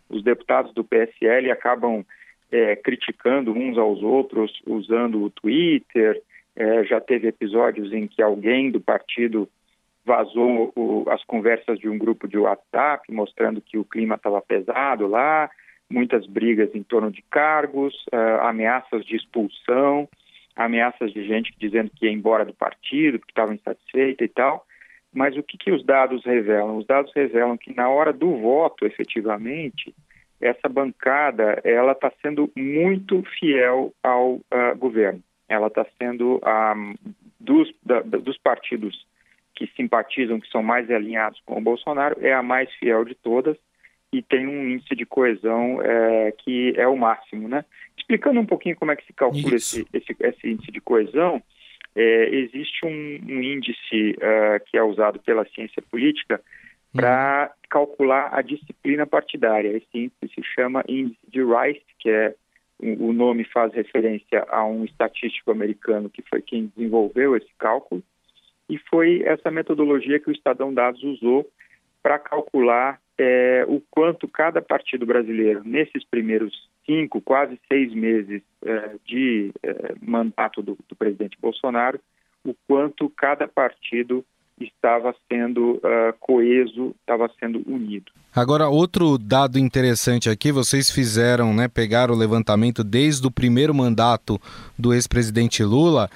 os 0.08 0.24
deputados 0.24 0.72
do 0.76 0.84
PSL 0.84 1.50
acabam 1.50 2.06
é, 2.52 2.76
criticando 2.76 3.52
uns 3.52 3.76
aos 3.78 4.04
outros 4.04 4.52
usando 4.68 5.24
o 5.24 5.32
Twitter. 5.32 6.22
É, 6.60 6.84
já 6.84 7.00
teve 7.00 7.26
episódios 7.26 7.94
em 7.94 8.06
que 8.06 8.22
alguém 8.22 8.70
do 8.70 8.82
partido 8.82 9.48
vazou 10.06 10.74
o, 10.76 11.06
as 11.10 11.24
conversas 11.24 11.80
de 11.80 11.88
um 11.88 11.98
grupo 11.98 12.28
de 12.28 12.38
WhatsApp 12.38 13.10
mostrando 13.14 13.62
que 13.62 13.78
o 13.78 13.86
clima 13.86 14.16
estava 14.16 14.42
pesado 14.42 15.08
lá, 15.08 15.50
muitas 15.90 16.28
brigas 16.28 16.70
em 16.76 16.84
torno 16.84 17.10
de 17.10 17.22
cargos, 17.32 17.96
uh, 18.14 18.42
ameaças 18.42 19.06
de 19.06 19.16
expulsão, 19.16 20.10
ameaças 20.54 21.14
de 21.14 21.26
gente 21.26 21.56
dizendo 21.58 21.92
que 21.96 22.06
ia 22.06 22.12
embora 22.12 22.44
do 22.44 22.54
partido, 22.54 23.20
que 23.20 23.32
estava 23.32 23.54
insatisfeita 23.54 24.26
e 24.26 24.28
tal. 24.28 24.66
Mas 25.14 25.38
o 25.38 25.44
que, 25.44 25.58
que 25.58 25.72
os 25.72 25.86
dados 25.86 26.26
revelam? 26.26 26.76
Os 26.76 26.86
dados 26.86 27.12
revelam 27.16 27.58
que 27.58 27.74
na 27.74 27.88
hora 27.90 28.12
do 28.12 28.36
voto, 28.36 28.86
efetivamente, 28.86 29.96
essa 30.42 30.68
bancada 30.68 31.62
ela 31.64 31.94
está 31.94 32.12
sendo 32.22 32.52
muito 32.54 33.24
fiel 33.40 33.94
ao 34.04 34.34
uh, 34.34 34.76
governo. 34.78 35.24
Ela 35.50 35.68
está 35.68 35.86
sendo 35.98 36.40
um, 36.46 36.96
dos, 37.40 37.74
da, 37.84 38.02
dos 38.02 38.38
partidos 38.38 39.06
que 39.56 39.68
simpatizam, 39.76 40.40
que 40.40 40.50
são 40.50 40.64
mais 40.64 40.90
alinhados 40.90 41.42
com 41.46 41.58
o 41.58 41.62
Bolsonaro, 41.62 42.16
é 42.22 42.34
a 42.34 42.42
mais 42.42 42.72
fiel 42.76 43.04
de 43.04 43.16
todas 43.16 43.58
e 44.12 44.22
tem 44.22 44.48
um 44.48 44.70
índice 44.70 44.96
de 44.96 45.06
coesão 45.06 45.82
é, 45.82 46.32
que 46.32 46.74
é 46.78 46.88
o 46.88 46.98
máximo, 46.98 47.48
né? 47.48 47.64
Explicando 47.98 48.40
um 48.40 48.46
pouquinho 48.46 48.76
como 48.76 48.92
é 48.92 48.96
que 48.96 49.06
se 49.06 49.14
calcula 49.14 49.56
esse, 49.56 49.86
esse, 49.94 50.16
esse, 50.20 50.50
índice 50.50 50.72
de 50.72 50.82
coesão, 50.82 51.42
é, 51.96 52.30
existe 52.36 52.86
um, 52.86 52.90
um 52.90 53.42
índice 53.42 54.16
uh, 54.18 54.66
que 54.66 54.78
é 54.78 54.84
usado 54.84 55.20
pela 55.20 55.46
ciência 55.50 55.82
política 55.92 56.42
para 56.94 57.52
uhum. 57.52 57.62
calcular 57.70 58.30
a 58.34 58.42
disciplina 58.42 59.06
partidária. 59.06 59.78
Esse 59.78 59.88
índice 59.94 60.34
se 60.34 60.44
chama 60.56 60.84
índice 60.88 61.20
de 61.28 61.44
Rice, 61.44 61.86
que 62.00 62.10
é 62.10 62.34
o 62.82 63.12
nome 63.12 63.44
faz 63.44 63.74
referência 63.74 64.46
a 64.50 64.66
um 64.66 64.86
estatístico 64.86 65.52
americano 65.52 66.10
que 66.10 66.22
foi 66.22 66.42
quem 66.42 66.72
desenvolveu 66.76 67.36
esse 67.36 67.50
cálculo, 67.58 68.02
e 68.70 68.78
foi 68.78 69.24
essa 69.24 69.50
metodologia 69.50 70.20
que 70.20 70.30
o 70.30 70.32
Estadão 70.32 70.74
Dados 70.74 71.04
usou 71.04 71.50
para 72.02 72.20
calcular 72.20 73.00
é, 73.18 73.66
o 73.68 73.82
quanto 73.92 74.28
cada 74.28 74.62
partido 74.62 75.06
brasileiro, 75.06 75.62
nesses 75.66 76.06
primeiros 76.06 76.70
cinco, 76.86 77.20
quase 77.20 77.60
seis 77.68 77.94
meses 77.94 78.42
é, 78.64 78.96
de 79.06 79.52
é, 79.62 79.94
mandato 80.02 80.62
do, 80.62 80.78
do, 80.88 80.96
presidente 80.96 81.38
Bolsonaro, 81.40 82.00
o 82.46 82.56
quanto 82.68 83.10
cada 83.10 83.48
partido 83.48 84.24
estava 84.62 85.14
sendo 85.32 85.74
uh, 85.78 86.14
coeso, 86.20 86.96
estava 87.02 87.30
sendo 87.40 87.62
unido. 87.68 88.12
Agora, 88.36 88.68
outro 88.70 89.18
dado 89.18 89.58
interessante 89.58 90.30
aqui, 90.30 90.52
vocês 90.52 90.92
fizeram, 90.92 91.54
né, 91.54 91.68
pegaram 91.68 92.14
o 92.14 92.18
levantamento 92.18 92.84
desde 92.84 93.26
o 93.26 93.32
primeiro 93.32 93.74
mandato 93.74 94.40
do 94.78 94.94
ex-presidente 94.94 95.64
Lula, 95.64 96.10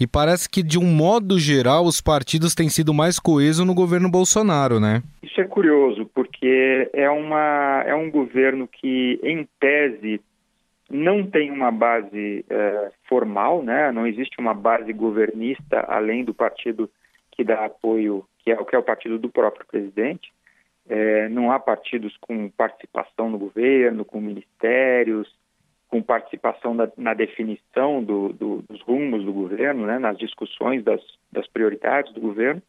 e 0.00 0.06
parece 0.06 0.48
que, 0.48 0.62
de 0.62 0.78
um 0.78 0.84
modo 0.84 1.38
geral, 1.38 1.84
os 1.84 2.00
partidos 2.00 2.54
têm 2.54 2.68
sido 2.68 2.94
mais 2.94 3.18
coesos 3.18 3.66
no 3.66 3.74
governo 3.74 4.10
Bolsonaro, 4.10 4.80
né? 4.80 5.02
Isso 5.22 5.40
é 5.40 5.44
curioso, 5.44 6.08
porque 6.14 6.88
é, 6.92 7.10
uma, 7.10 7.82
é 7.86 7.94
um 7.94 8.10
governo 8.10 8.68
que, 8.68 9.20
em 9.22 9.46
tese, 9.60 10.20
não 10.90 11.26
tem 11.26 11.50
uma 11.50 11.70
base 11.70 12.44
uh, 12.50 12.90
formal, 13.08 13.62
né? 13.62 13.92
não 13.92 14.06
existe 14.06 14.40
uma 14.40 14.54
base 14.54 14.92
governista 14.92 15.84
além 15.86 16.24
do 16.24 16.32
partido 16.32 16.88
que 17.38 17.44
dá 17.44 17.66
apoio, 17.66 18.26
que 18.40 18.50
é, 18.50 18.56
que 18.64 18.74
é 18.74 18.78
o 18.78 18.82
partido 18.82 19.16
do 19.16 19.30
próprio 19.30 19.64
presidente. 19.64 20.32
É, 20.88 21.28
não 21.28 21.52
há 21.52 21.60
partidos 21.60 22.16
com 22.20 22.50
participação 22.50 23.30
no 23.30 23.38
governo, 23.38 24.04
com 24.04 24.20
ministérios, 24.20 25.32
com 25.86 26.02
participação 26.02 26.74
na, 26.74 26.90
na 26.96 27.14
definição 27.14 28.02
do, 28.02 28.32
do, 28.32 28.64
dos 28.68 28.80
rumos 28.82 29.24
do 29.24 29.32
governo, 29.32 29.86
né, 29.86 30.00
nas 30.00 30.18
discussões 30.18 30.82
das, 30.82 31.00
das 31.30 31.46
prioridades 31.46 32.12
do 32.12 32.20
governo, 32.20 32.60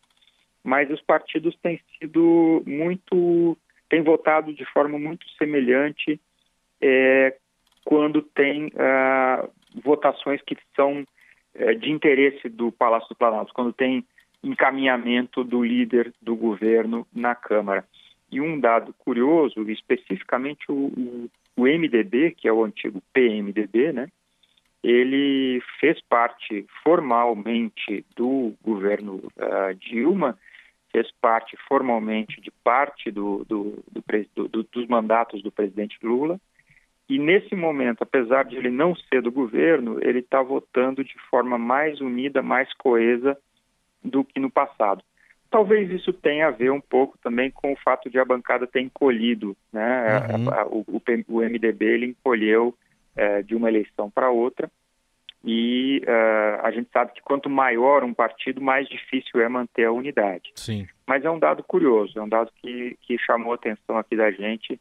mas 0.63 0.89
os 0.91 1.01
partidos 1.01 1.57
têm 1.63 1.81
sido 1.97 2.61
muito, 2.67 3.57
têm 3.89 4.03
votado 4.03 4.53
de 4.53 4.65
forma 4.65 4.99
muito 4.99 5.27
semelhante 5.31 6.19
é, 6.79 7.35
quando 7.83 8.21
tem 8.21 8.71
ah, 8.77 9.49
votações 9.83 10.41
que 10.43 10.55
são 10.75 11.05
é, 11.55 11.73
de 11.73 11.89
interesse 11.89 12.47
do 12.47 12.71
Palácio 12.71 13.09
do 13.09 13.15
Planalto, 13.15 13.53
quando 13.53 13.73
tem 13.73 14.05
encaminhamento 14.43 15.43
do 15.43 15.63
líder 15.63 16.13
do 16.21 16.35
governo 16.35 17.05
na 17.13 17.35
Câmara. 17.35 17.85
E 18.31 18.39
um 18.39 18.59
dado 18.59 18.93
curioso, 18.93 19.69
especificamente 19.69 20.65
o, 20.69 21.29
o, 21.57 21.63
MDB, 21.63 22.31
que 22.31 22.47
é 22.47 22.53
o 22.53 22.63
antigo 22.63 23.01
PMDB, 23.11 23.91
né? 23.91 24.07
ele 24.83 25.61
fez 25.79 25.99
parte 26.07 26.65
formalmente 26.83 28.05
do 28.15 28.53
governo 28.63 29.15
uh, 29.15 29.73
Dilma, 29.75 30.37
fez 30.91 31.11
parte 31.19 31.57
formalmente 31.67 32.39
de 32.39 32.51
parte 32.63 33.11
do, 33.11 33.43
do, 33.45 33.83
do, 34.35 34.63
dos 34.63 34.87
mandatos 34.87 35.41
do 35.41 35.51
presidente 35.51 35.97
Lula, 36.01 36.39
e 37.09 37.17
nesse 37.17 37.55
momento, 37.55 38.03
apesar 38.03 38.45
de 38.45 38.55
ele 38.55 38.69
não 38.69 38.95
ser 38.95 39.23
do 39.23 39.31
governo, 39.31 39.97
ele 40.01 40.19
está 40.19 40.43
votando 40.43 41.03
de 41.03 41.15
forma 41.29 41.57
mais 41.57 41.99
unida, 41.99 42.43
mais 42.43 42.71
coesa 42.75 43.35
do 44.03 44.23
que 44.23 44.39
no 44.39 44.49
passado. 44.49 45.03
Talvez 45.49 45.89
isso 45.89 46.13
tenha 46.13 46.47
a 46.47 46.51
ver 46.51 46.71
um 46.71 46.81
pouco 46.81 47.17
também 47.17 47.49
com 47.49 47.73
o 47.73 47.77
fato 47.77 48.09
de 48.09 48.19
a 48.19 48.25
bancada 48.25 48.67
ter 48.67 48.81
encolhido, 48.81 49.57
né? 49.73 50.19
Uhum. 50.35 50.49
A, 50.49 50.61
a, 50.61 50.65
o, 50.67 50.85
o, 51.27 51.41
MDB 51.41 51.85
ele 51.85 52.05
encolheu 52.07 52.75
é, 53.15 53.41
de 53.41 53.55
uma 53.55 53.67
eleição 53.67 54.11
para 54.11 54.29
outra 54.29 54.69
e 55.43 56.01
uh, 56.05 56.65
a 56.65 56.71
gente 56.71 56.89
sabe 56.91 57.13
que 57.13 57.21
quanto 57.21 57.49
maior 57.49 58.03
um 58.03 58.13
partido, 58.13 58.61
mais 58.61 58.87
difícil 58.87 59.39
é 59.41 59.47
manter 59.47 59.85
a 59.85 59.91
unidade. 59.91 60.51
Sim. 60.55 60.87
Mas 61.07 61.23
é 61.23 61.29
um 61.29 61.39
dado 61.39 61.63
curioso, 61.63 62.19
é 62.19 62.21
um 62.21 62.29
dado 62.29 62.51
que, 62.61 62.97
que 63.01 63.17
chamou 63.17 63.53
a 63.53 63.55
atenção 63.55 63.97
aqui 63.97 64.15
da 64.15 64.31
gente, 64.31 64.79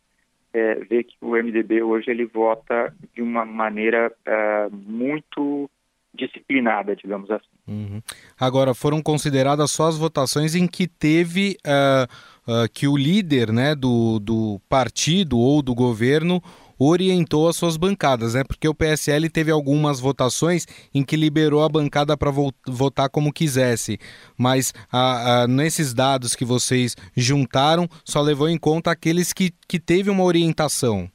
é, 0.52 0.74
ver 0.76 1.04
que 1.04 1.16
o 1.20 1.30
MDB 1.30 1.82
hoje 1.82 2.10
ele 2.10 2.24
vota 2.24 2.92
de 3.14 3.22
uma 3.22 3.44
maneira 3.44 4.12
uh, 4.26 4.74
muito 4.74 5.70
disciplinada, 6.18 6.94
digamos 6.96 7.30
assim. 7.30 7.46
Uhum. 7.66 8.02
Agora, 8.38 8.74
foram 8.74 9.00
consideradas 9.00 9.70
só 9.70 9.88
as 9.88 9.96
votações 9.96 10.54
em 10.54 10.66
que 10.66 10.86
teve 10.86 11.56
uh, 11.66 12.52
uh, 12.52 12.68
que 12.72 12.88
o 12.88 12.96
líder 12.96 13.52
né, 13.52 13.74
do, 13.74 14.18
do 14.18 14.60
partido 14.68 15.38
ou 15.38 15.62
do 15.62 15.74
governo 15.74 16.42
orientou 16.78 17.48
as 17.48 17.56
suas 17.56 17.76
bancadas, 17.76 18.34
né? 18.34 18.44
Porque 18.44 18.68
o 18.68 18.74
PSL 18.74 19.28
teve 19.28 19.50
algumas 19.50 19.98
votações 19.98 20.64
em 20.94 21.02
que 21.02 21.16
liberou 21.16 21.64
a 21.64 21.68
bancada 21.68 22.16
para 22.16 22.30
votar 22.66 23.10
como 23.10 23.32
quisesse, 23.32 23.98
mas 24.36 24.72
a, 24.90 25.42
a, 25.42 25.48
nesses 25.48 25.92
dados 25.92 26.36
que 26.36 26.44
vocês 26.44 26.94
juntaram 27.16 27.88
só 28.04 28.20
levou 28.20 28.48
em 28.48 28.56
conta 28.56 28.92
aqueles 28.92 29.32
que, 29.32 29.52
que 29.66 29.80
teve 29.80 30.08
uma 30.08 30.22
orientação. 30.22 31.10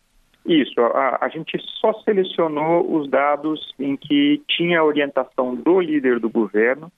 Isso, 0.45 0.79
a, 0.81 1.19
a, 1.21 1.29
gente 1.29 1.57
só 1.79 1.93
selecionou 2.01 2.95
os 2.95 3.09
dados 3.09 3.73
em 3.79 3.95
que 3.95 4.41
tinha 4.47 4.79
a 4.79 4.83
orientação 4.83 5.55
do 5.55 5.79
líder 5.79 6.19
do 6.19 6.29
governo, 6.29 6.91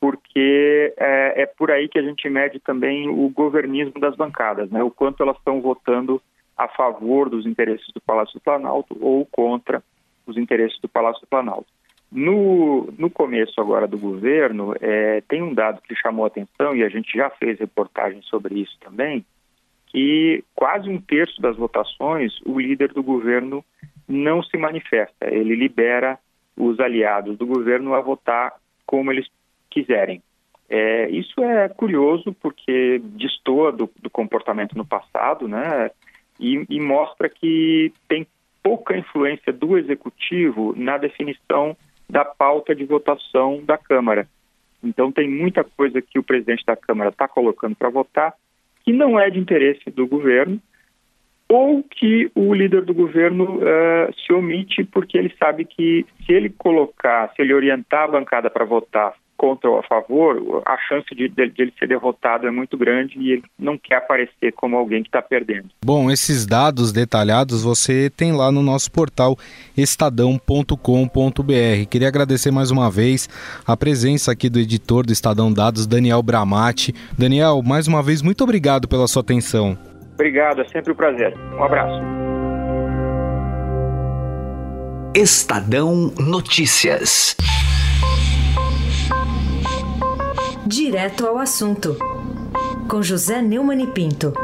porque 0.00 0.94
é, 0.96 1.42
é, 1.42 1.46
por 1.46 1.70
aí 1.70 1.88
que 1.88 1.98
a 1.98 2.02
gente 2.02 2.28
mede 2.30 2.58
também 2.60 3.08
o 3.08 3.28
governismo 3.28 4.00
das 4.00 4.16
bancadas, 4.16 4.70
né? 4.70 4.82
o 4.82 4.90
quanto 4.90 5.22
elas 5.22 5.36
estão 5.36 5.60
votando 5.60 6.20
a 6.56 6.66
favor 6.66 7.28
dos 7.28 7.44
interesses 7.46 7.86
do 7.92 8.00
Palácio 8.00 8.34
do 8.34 8.40
Planalto 8.40 8.96
ou 9.00 9.26
contra 9.26 9.82
os 10.26 10.38
interesses 10.38 10.80
do 10.80 10.88
Palácio 10.88 11.20
do 11.20 11.28
Planalto. 11.28 11.68
No, 12.10 12.88
no 12.98 13.10
começo 13.10 13.60
agora 13.60 13.86
do 13.86 13.98
governo, 13.98 14.74
é, 14.80 15.20
tem 15.28 15.42
um 15.42 15.52
dado 15.52 15.82
que 15.82 15.94
chamou 15.94 16.24
a 16.24 16.28
atenção, 16.28 16.74
e 16.74 16.82
a 16.82 16.88
gente 16.88 17.16
já 17.16 17.28
fez 17.28 17.58
reportagem 17.58 18.22
sobre 18.22 18.60
isso 18.60 18.76
também, 18.80 19.24
que 19.90 20.44
quase 20.54 20.88
um 20.88 21.00
terço 21.00 21.40
das 21.40 21.56
votações 21.56 22.32
o 22.44 22.58
líder 22.58 22.92
do 22.92 23.02
governo 23.02 23.64
não 24.06 24.42
se 24.42 24.56
manifesta. 24.56 25.26
Ele 25.26 25.54
libera 25.54 26.18
os 26.56 26.80
aliados 26.80 27.36
do 27.36 27.46
governo 27.46 27.94
a 27.94 28.00
votar 28.00 28.54
como 28.86 29.12
eles 29.12 29.26
quiserem. 29.70 30.22
É, 30.68 31.08
isso 31.10 31.42
é 31.42 31.68
curioso 31.68 32.34
porque 32.40 33.00
destoa 33.02 33.72
do, 33.72 33.90
do 34.02 34.10
comportamento 34.10 34.76
no 34.76 34.84
passado, 34.84 35.48
né? 35.48 35.90
E, 36.38 36.64
e, 36.68 36.80
mostra 36.80 37.28
que 37.28 37.92
tem 38.06 38.26
pouca 38.62 38.96
influência 38.96 39.52
do 39.52 39.78
executivo 39.78 40.74
na 40.76 40.98
definição 40.98 41.76
da 42.08 42.24
pauta 42.24 42.74
de 42.74 42.84
votação 42.84 43.62
da 43.64 43.78
Câmara. 43.78 44.28
Então 44.82 45.10
tem 45.10 45.28
muita 45.28 45.64
coisa 45.64 46.02
que 46.02 46.18
o 46.18 46.22
presidente 46.22 46.64
da 46.64 46.76
Câmara 46.76 47.10
está 47.10 47.26
colocando 47.26 47.74
para 47.74 47.88
votar 47.88 48.34
que 48.88 48.92
não 48.94 49.20
é 49.20 49.28
de 49.28 49.38
interesse 49.38 49.90
do 49.90 50.06
governo, 50.06 50.58
ou 51.46 51.82
que 51.82 52.30
o 52.34 52.54
líder 52.54 52.86
do 52.86 52.94
governo 52.94 53.58
uh, 53.58 54.14
se 54.14 54.32
omite 54.32 54.82
porque 54.82 55.18
ele 55.18 55.30
sabe 55.38 55.66
que 55.66 56.06
se 56.24 56.32
ele 56.32 56.48
colocar, 56.48 57.30
se 57.34 57.42
ele 57.42 57.52
orientar 57.52 58.04
a 58.04 58.12
bancada 58.12 58.48
para 58.48 58.64
votar 58.64 59.12
contra 59.38 59.70
ou 59.70 59.78
a 59.78 59.82
favor, 59.84 60.62
a 60.66 60.76
chance 60.88 61.06
de, 61.14 61.28
de, 61.28 61.48
de, 61.48 61.62
ele 61.62 61.72
ser 61.78 61.86
derrotado 61.86 62.46
é 62.46 62.50
muito 62.50 62.76
grande 62.76 63.18
e 63.18 63.32
ele 63.32 63.44
não 63.58 63.78
quer 63.78 63.96
aparecer 63.96 64.52
como 64.52 64.76
alguém 64.76 65.02
que 65.02 65.08
está 65.08 65.22
perdendo. 65.22 65.68
Bom, 65.82 66.10
esses 66.10 66.44
dados 66.44 66.92
detalhados 66.92 67.62
você 67.62 68.10
tem 68.10 68.32
lá 68.32 68.50
no 68.50 68.62
nosso 68.62 68.90
portal 68.90 69.36
estadão.com.br. 69.76 70.74
Queria 71.88 72.08
agradecer 72.08 72.50
mais 72.50 72.72
uma 72.72 72.90
vez 72.90 73.28
a 73.64 73.76
presença 73.76 74.32
aqui 74.32 74.50
do 74.50 74.58
editor 74.58 75.06
do 75.06 75.12
Estadão 75.12 75.52
Dados, 75.52 75.86
Daniel 75.86 76.22
Bramati. 76.22 76.92
Daniel, 77.16 77.62
mais 77.64 77.86
uma 77.86 78.02
vez, 78.02 78.20
muito 78.20 78.42
obrigado 78.42 78.88
pela 78.88 79.06
sua 79.06 79.22
atenção. 79.22 79.78
Obrigado, 80.14 80.60
é 80.60 80.64
sempre 80.64 80.92
um 80.92 80.96
prazer. 80.96 81.32
Um 81.56 81.62
abraço. 81.62 82.02
Estadão 85.14 86.12
Notícias. 86.18 87.36
Direto 90.68 91.26
ao 91.26 91.38
assunto, 91.38 91.96
com 92.90 93.02
José 93.02 93.40
Neumann 93.40 93.84
e 93.84 93.86
Pinto. 93.86 94.34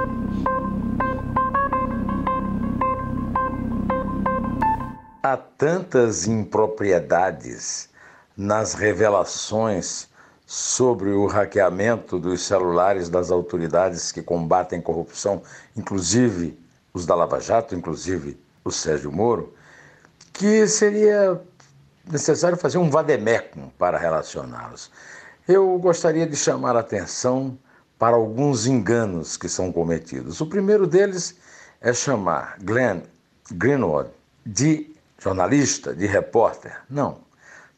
Há 5.23 5.37
tantas 5.37 6.27
impropriedades 6.27 7.91
nas 8.35 8.73
revelações 8.73 10.09
sobre 10.47 11.11
o 11.11 11.27
hackeamento 11.27 12.19
dos 12.19 12.41
celulares 12.41 13.11
das 13.11 13.31
autoridades 13.31 14.11
que 14.11 14.23
combatem 14.23 14.81
corrupção, 14.81 15.43
inclusive 15.77 16.59
os 16.95 17.05
da 17.05 17.15
Lava 17.15 17.39
Jato, 17.39 17.75
inclusive 17.75 18.41
o 18.65 18.71
Sérgio 18.71 19.13
Moro, 19.13 19.53
que 20.33 20.67
seria 20.69 21.39
necessário 22.11 22.57
fazer 22.57 22.79
um 22.79 22.89
vademecum 22.89 23.69
para 23.79 23.99
relacioná-los. 23.99 24.91
Eu 25.47 25.79
gostaria 25.79 26.27
de 26.27 26.37
chamar 26.37 26.75
a 26.75 26.81
atenção 26.81 27.59
para 27.99 28.17
alguns 28.17 28.67
enganos 28.67 29.37
que 29.37 29.47
são 29.47 29.71
cometidos. 29.71 30.41
O 30.41 30.47
primeiro 30.47 30.87
deles 30.87 31.37
é 31.83 31.93
chamar 31.93 32.57
Glenn 32.63 33.03
Greenwald 33.53 34.09
de 34.47 34.97
jornalista, 35.19 35.95
de 35.95 36.07
repórter. 36.07 36.81
Não. 36.89 37.19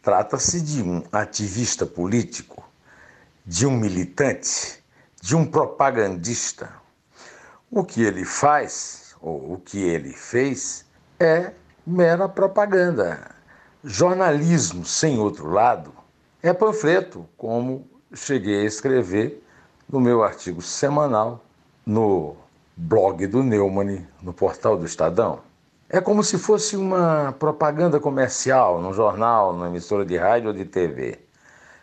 Trata-se 0.00 0.60
de 0.60 0.80
um 0.80 1.02
ativista 1.10 1.84
político, 1.84 2.62
de 3.44 3.66
um 3.66 3.72
militante, 3.72 4.80
de 5.20 5.34
um 5.34 5.44
propagandista. 5.44 6.72
O 7.68 7.82
que 7.82 8.00
ele 8.00 8.24
faz, 8.24 9.16
ou 9.20 9.54
o 9.54 9.58
que 9.58 9.82
ele 9.82 10.12
fez, 10.12 10.84
é 11.18 11.50
mera 11.84 12.28
propaganda. 12.28 13.34
Jornalismo, 13.82 14.84
sem 14.84 15.18
outro 15.18 15.50
lado, 15.50 15.92
é 16.42 16.52
panfleto, 16.52 17.26
como 17.36 17.86
cheguei 18.14 18.62
a 18.62 18.64
escrever 18.64 19.42
no 19.88 20.00
meu 20.00 20.22
artigo 20.22 20.60
semanal 20.62 21.42
no 21.84 22.36
blog 22.76 23.26
do 23.26 23.42
Neumann, 23.42 24.06
no 24.20 24.32
portal 24.32 24.76
do 24.76 24.84
Estadão. 24.84 25.40
É 25.88 26.00
como 26.00 26.24
se 26.24 26.36
fosse 26.36 26.76
uma 26.76 27.32
propaganda 27.38 28.00
comercial 28.00 28.80
num 28.80 28.92
jornal, 28.92 29.52
numa 29.52 29.68
emissora 29.68 30.04
de 30.04 30.16
rádio 30.16 30.48
ou 30.48 30.54
de 30.54 30.64
TV. 30.64 31.18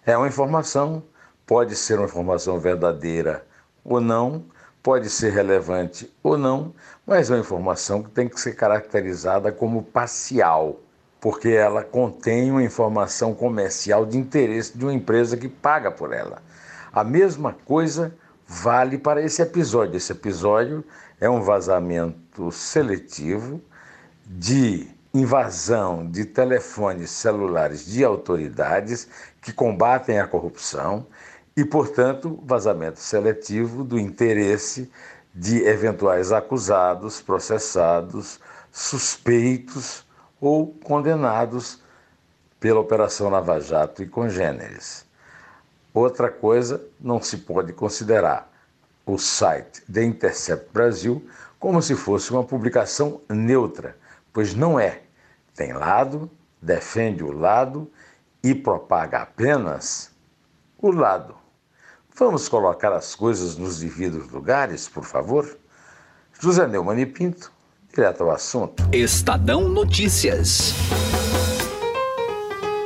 É 0.06 0.18
uma 0.18 0.28
informação, 0.28 1.02
pode 1.46 1.76
ser 1.76 1.98
uma 1.98 2.06
informação 2.06 2.60
verdadeira 2.60 3.46
ou 3.84 4.02
não, 4.02 4.44
pode 4.84 5.10
ser 5.10 5.32
relevante 5.32 6.14
ou 6.22 6.38
não, 6.38 6.74
mas 7.08 7.32
é 7.32 7.36
uma 7.36 7.40
informação 7.40 8.04
que 8.04 8.12
tem 8.12 8.28
que 8.28 8.40
ser 8.40 8.54
caracterizada 8.54 9.52
como 9.52 9.82
parcial, 9.82 10.80
porque 11.24 11.48
ela 11.52 11.86
contém 11.86 12.52
uma 12.52 12.62
informação 12.62 13.34
comercial 13.34 14.06
de 14.06 14.18
interesse 14.18 14.78
de 14.78 14.84
uma 14.84 14.94
empresa 14.94 15.38
que 15.38 15.48
paga 15.48 15.90
por 15.90 16.12
ela. 16.12 16.44
A 16.92 17.02
mesma 17.02 17.54
coisa 17.64 18.14
vale 18.46 18.98
para 18.98 19.22
esse 19.22 19.42
episódio. 19.42 19.96
Esse 19.96 20.12
episódio 20.12 20.84
é 21.22 21.30
um 21.30 21.42
vazamento 21.42 22.52
seletivo 22.52 23.62
de 24.26 24.86
invasão 25.14 26.06
de 26.06 26.26
telefones 26.26 27.10
celulares 27.12 27.86
de 27.86 28.04
autoridades 28.04 29.08
que 29.42 29.54
combatem 29.54 30.20
a 30.20 30.28
corrupção 30.28 31.08
e, 31.56 31.64
portanto, 31.64 32.38
vazamento 32.44 33.00
seletivo 33.00 33.86
do 33.86 33.98
interesse 33.98 34.92
de 35.34 35.64
eventuais 35.64 36.34
acusados, 36.34 37.22
processados, 37.22 38.42
suspeitos 38.74 40.06
ou 40.44 40.74
condenados 40.84 41.82
pela 42.60 42.82
Operação 42.82 43.30
Lava 43.30 43.62
Jato 43.62 44.04
e 44.04 44.08
congêneres. 44.08 45.06
Outra 45.94 46.30
coisa, 46.30 46.86
não 47.00 47.22
se 47.22 47.38
pode 47.38 47.72
considerar 47.72 48.52
o 49.06 49.18
site 49.18 49.82
The 49.90 50.04
Intercept 50.04 50.70
Brasil 50.74 51.26
como 51.58 51.82
se 51.82 51.96
fosse 51.96 52.30
uma 52.32 52.44
publicação 52.44 53.22
neutra, 53.30 53.98
pois 54.34 54.54
não 54.54 54.78
é. 54.78 55.04
Tem 55.56 55.72
lado, 55.72 56.30
defende 56.62 57.24
o 57.24 57.32
lado 57.32 57.90
e 58.44 58.54
propaga 58.54 59.20
apenas 59.20 60.12
o 60.78 60.92
lado. 60.92 61.38
Vamos 62.18 62.50
colocar 62.50 62.92
as 62.92 63.16
coisas 63.16 63.56
nos 63.56 63.80
devidos 63.80 64.30
lugares, 64.30 64.90
por 64.90 65.06
favor? 65.06 65.58
José 66.38 66.68
Neumann 66.68 67.00
e 67.00 67.06
Pinto, 67.06 67.50
direto 67.94 68.24
ao 68.24 68.32
assunto. 68.32 68.84
Estadão 68.92 69.70
Notícias. 69.70 70.74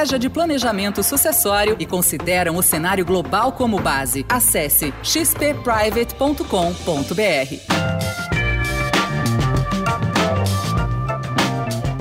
estratégia 0.00 0.18
de 0.18 0.30
planejamento 0.30 1.02
sucessório 1.02 1.76
e 1.78 1.84
consideram 1.84 2.56
o 2.56 2.62
cenário 2.62 3.04
global 3.04 3.52
como 3.52 3.78
base. 3.78 4.24
Acesse 4.28 4.94
xpprivate.com.br. 5.02 6.46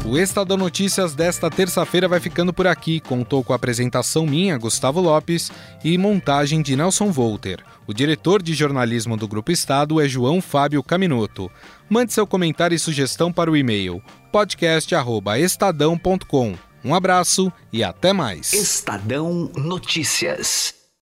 O 0.05 0.17
Estadão 0.17 0.55
Notícias 0.57 1.13
desta 1.13 1.51
terça-feira 1.51 2.07
vai 2.07 2.21
ficando 2.21 2.53
por 2.53 2.67
aqui. 2.67 3.01
Contou 3.01 3.43
com 3.43 3.53
a 3.53 3.57
apresentação 3.57 4.25
minha, 4.25 4.57
Gustavo 4.57 4.99
Lopes, 5.01 5.51
e 5.83 5.97
montagem 5.97 6.61
de 6.61 6.73
Nelson 6.75 7.11
Volter. 7.11 7.63
O 7.85 7.93
diretor 7.93 8.41
de 8.41 8.53
jornalismo 8.53 9.17
do 9.17 9.27
Grupo 9.27 9.51
Estado 9.51 9.99
é 10.01 10.07
João 10.07 10.41
Fábio 10.41 10.81
Caminoto. 10.81 11.51
Mande 11.89 12.13
seu 12.13 12.25
comentário 12.25 12.75
e 12.75 12.79
sugestão 12.79 13.29
para 13.31 13.51
o 13.51 13.57
e-mail 13.57 14.01
podcast@estadão.com. 14.31 16.68
Um 16.83 16.95
abraço 16.95 17.51
e 17.71 17.83
até 17.83 18.13
mais. 18.13 18.53
Estadão 18.53 19.51
Notícias. 19.55 20.78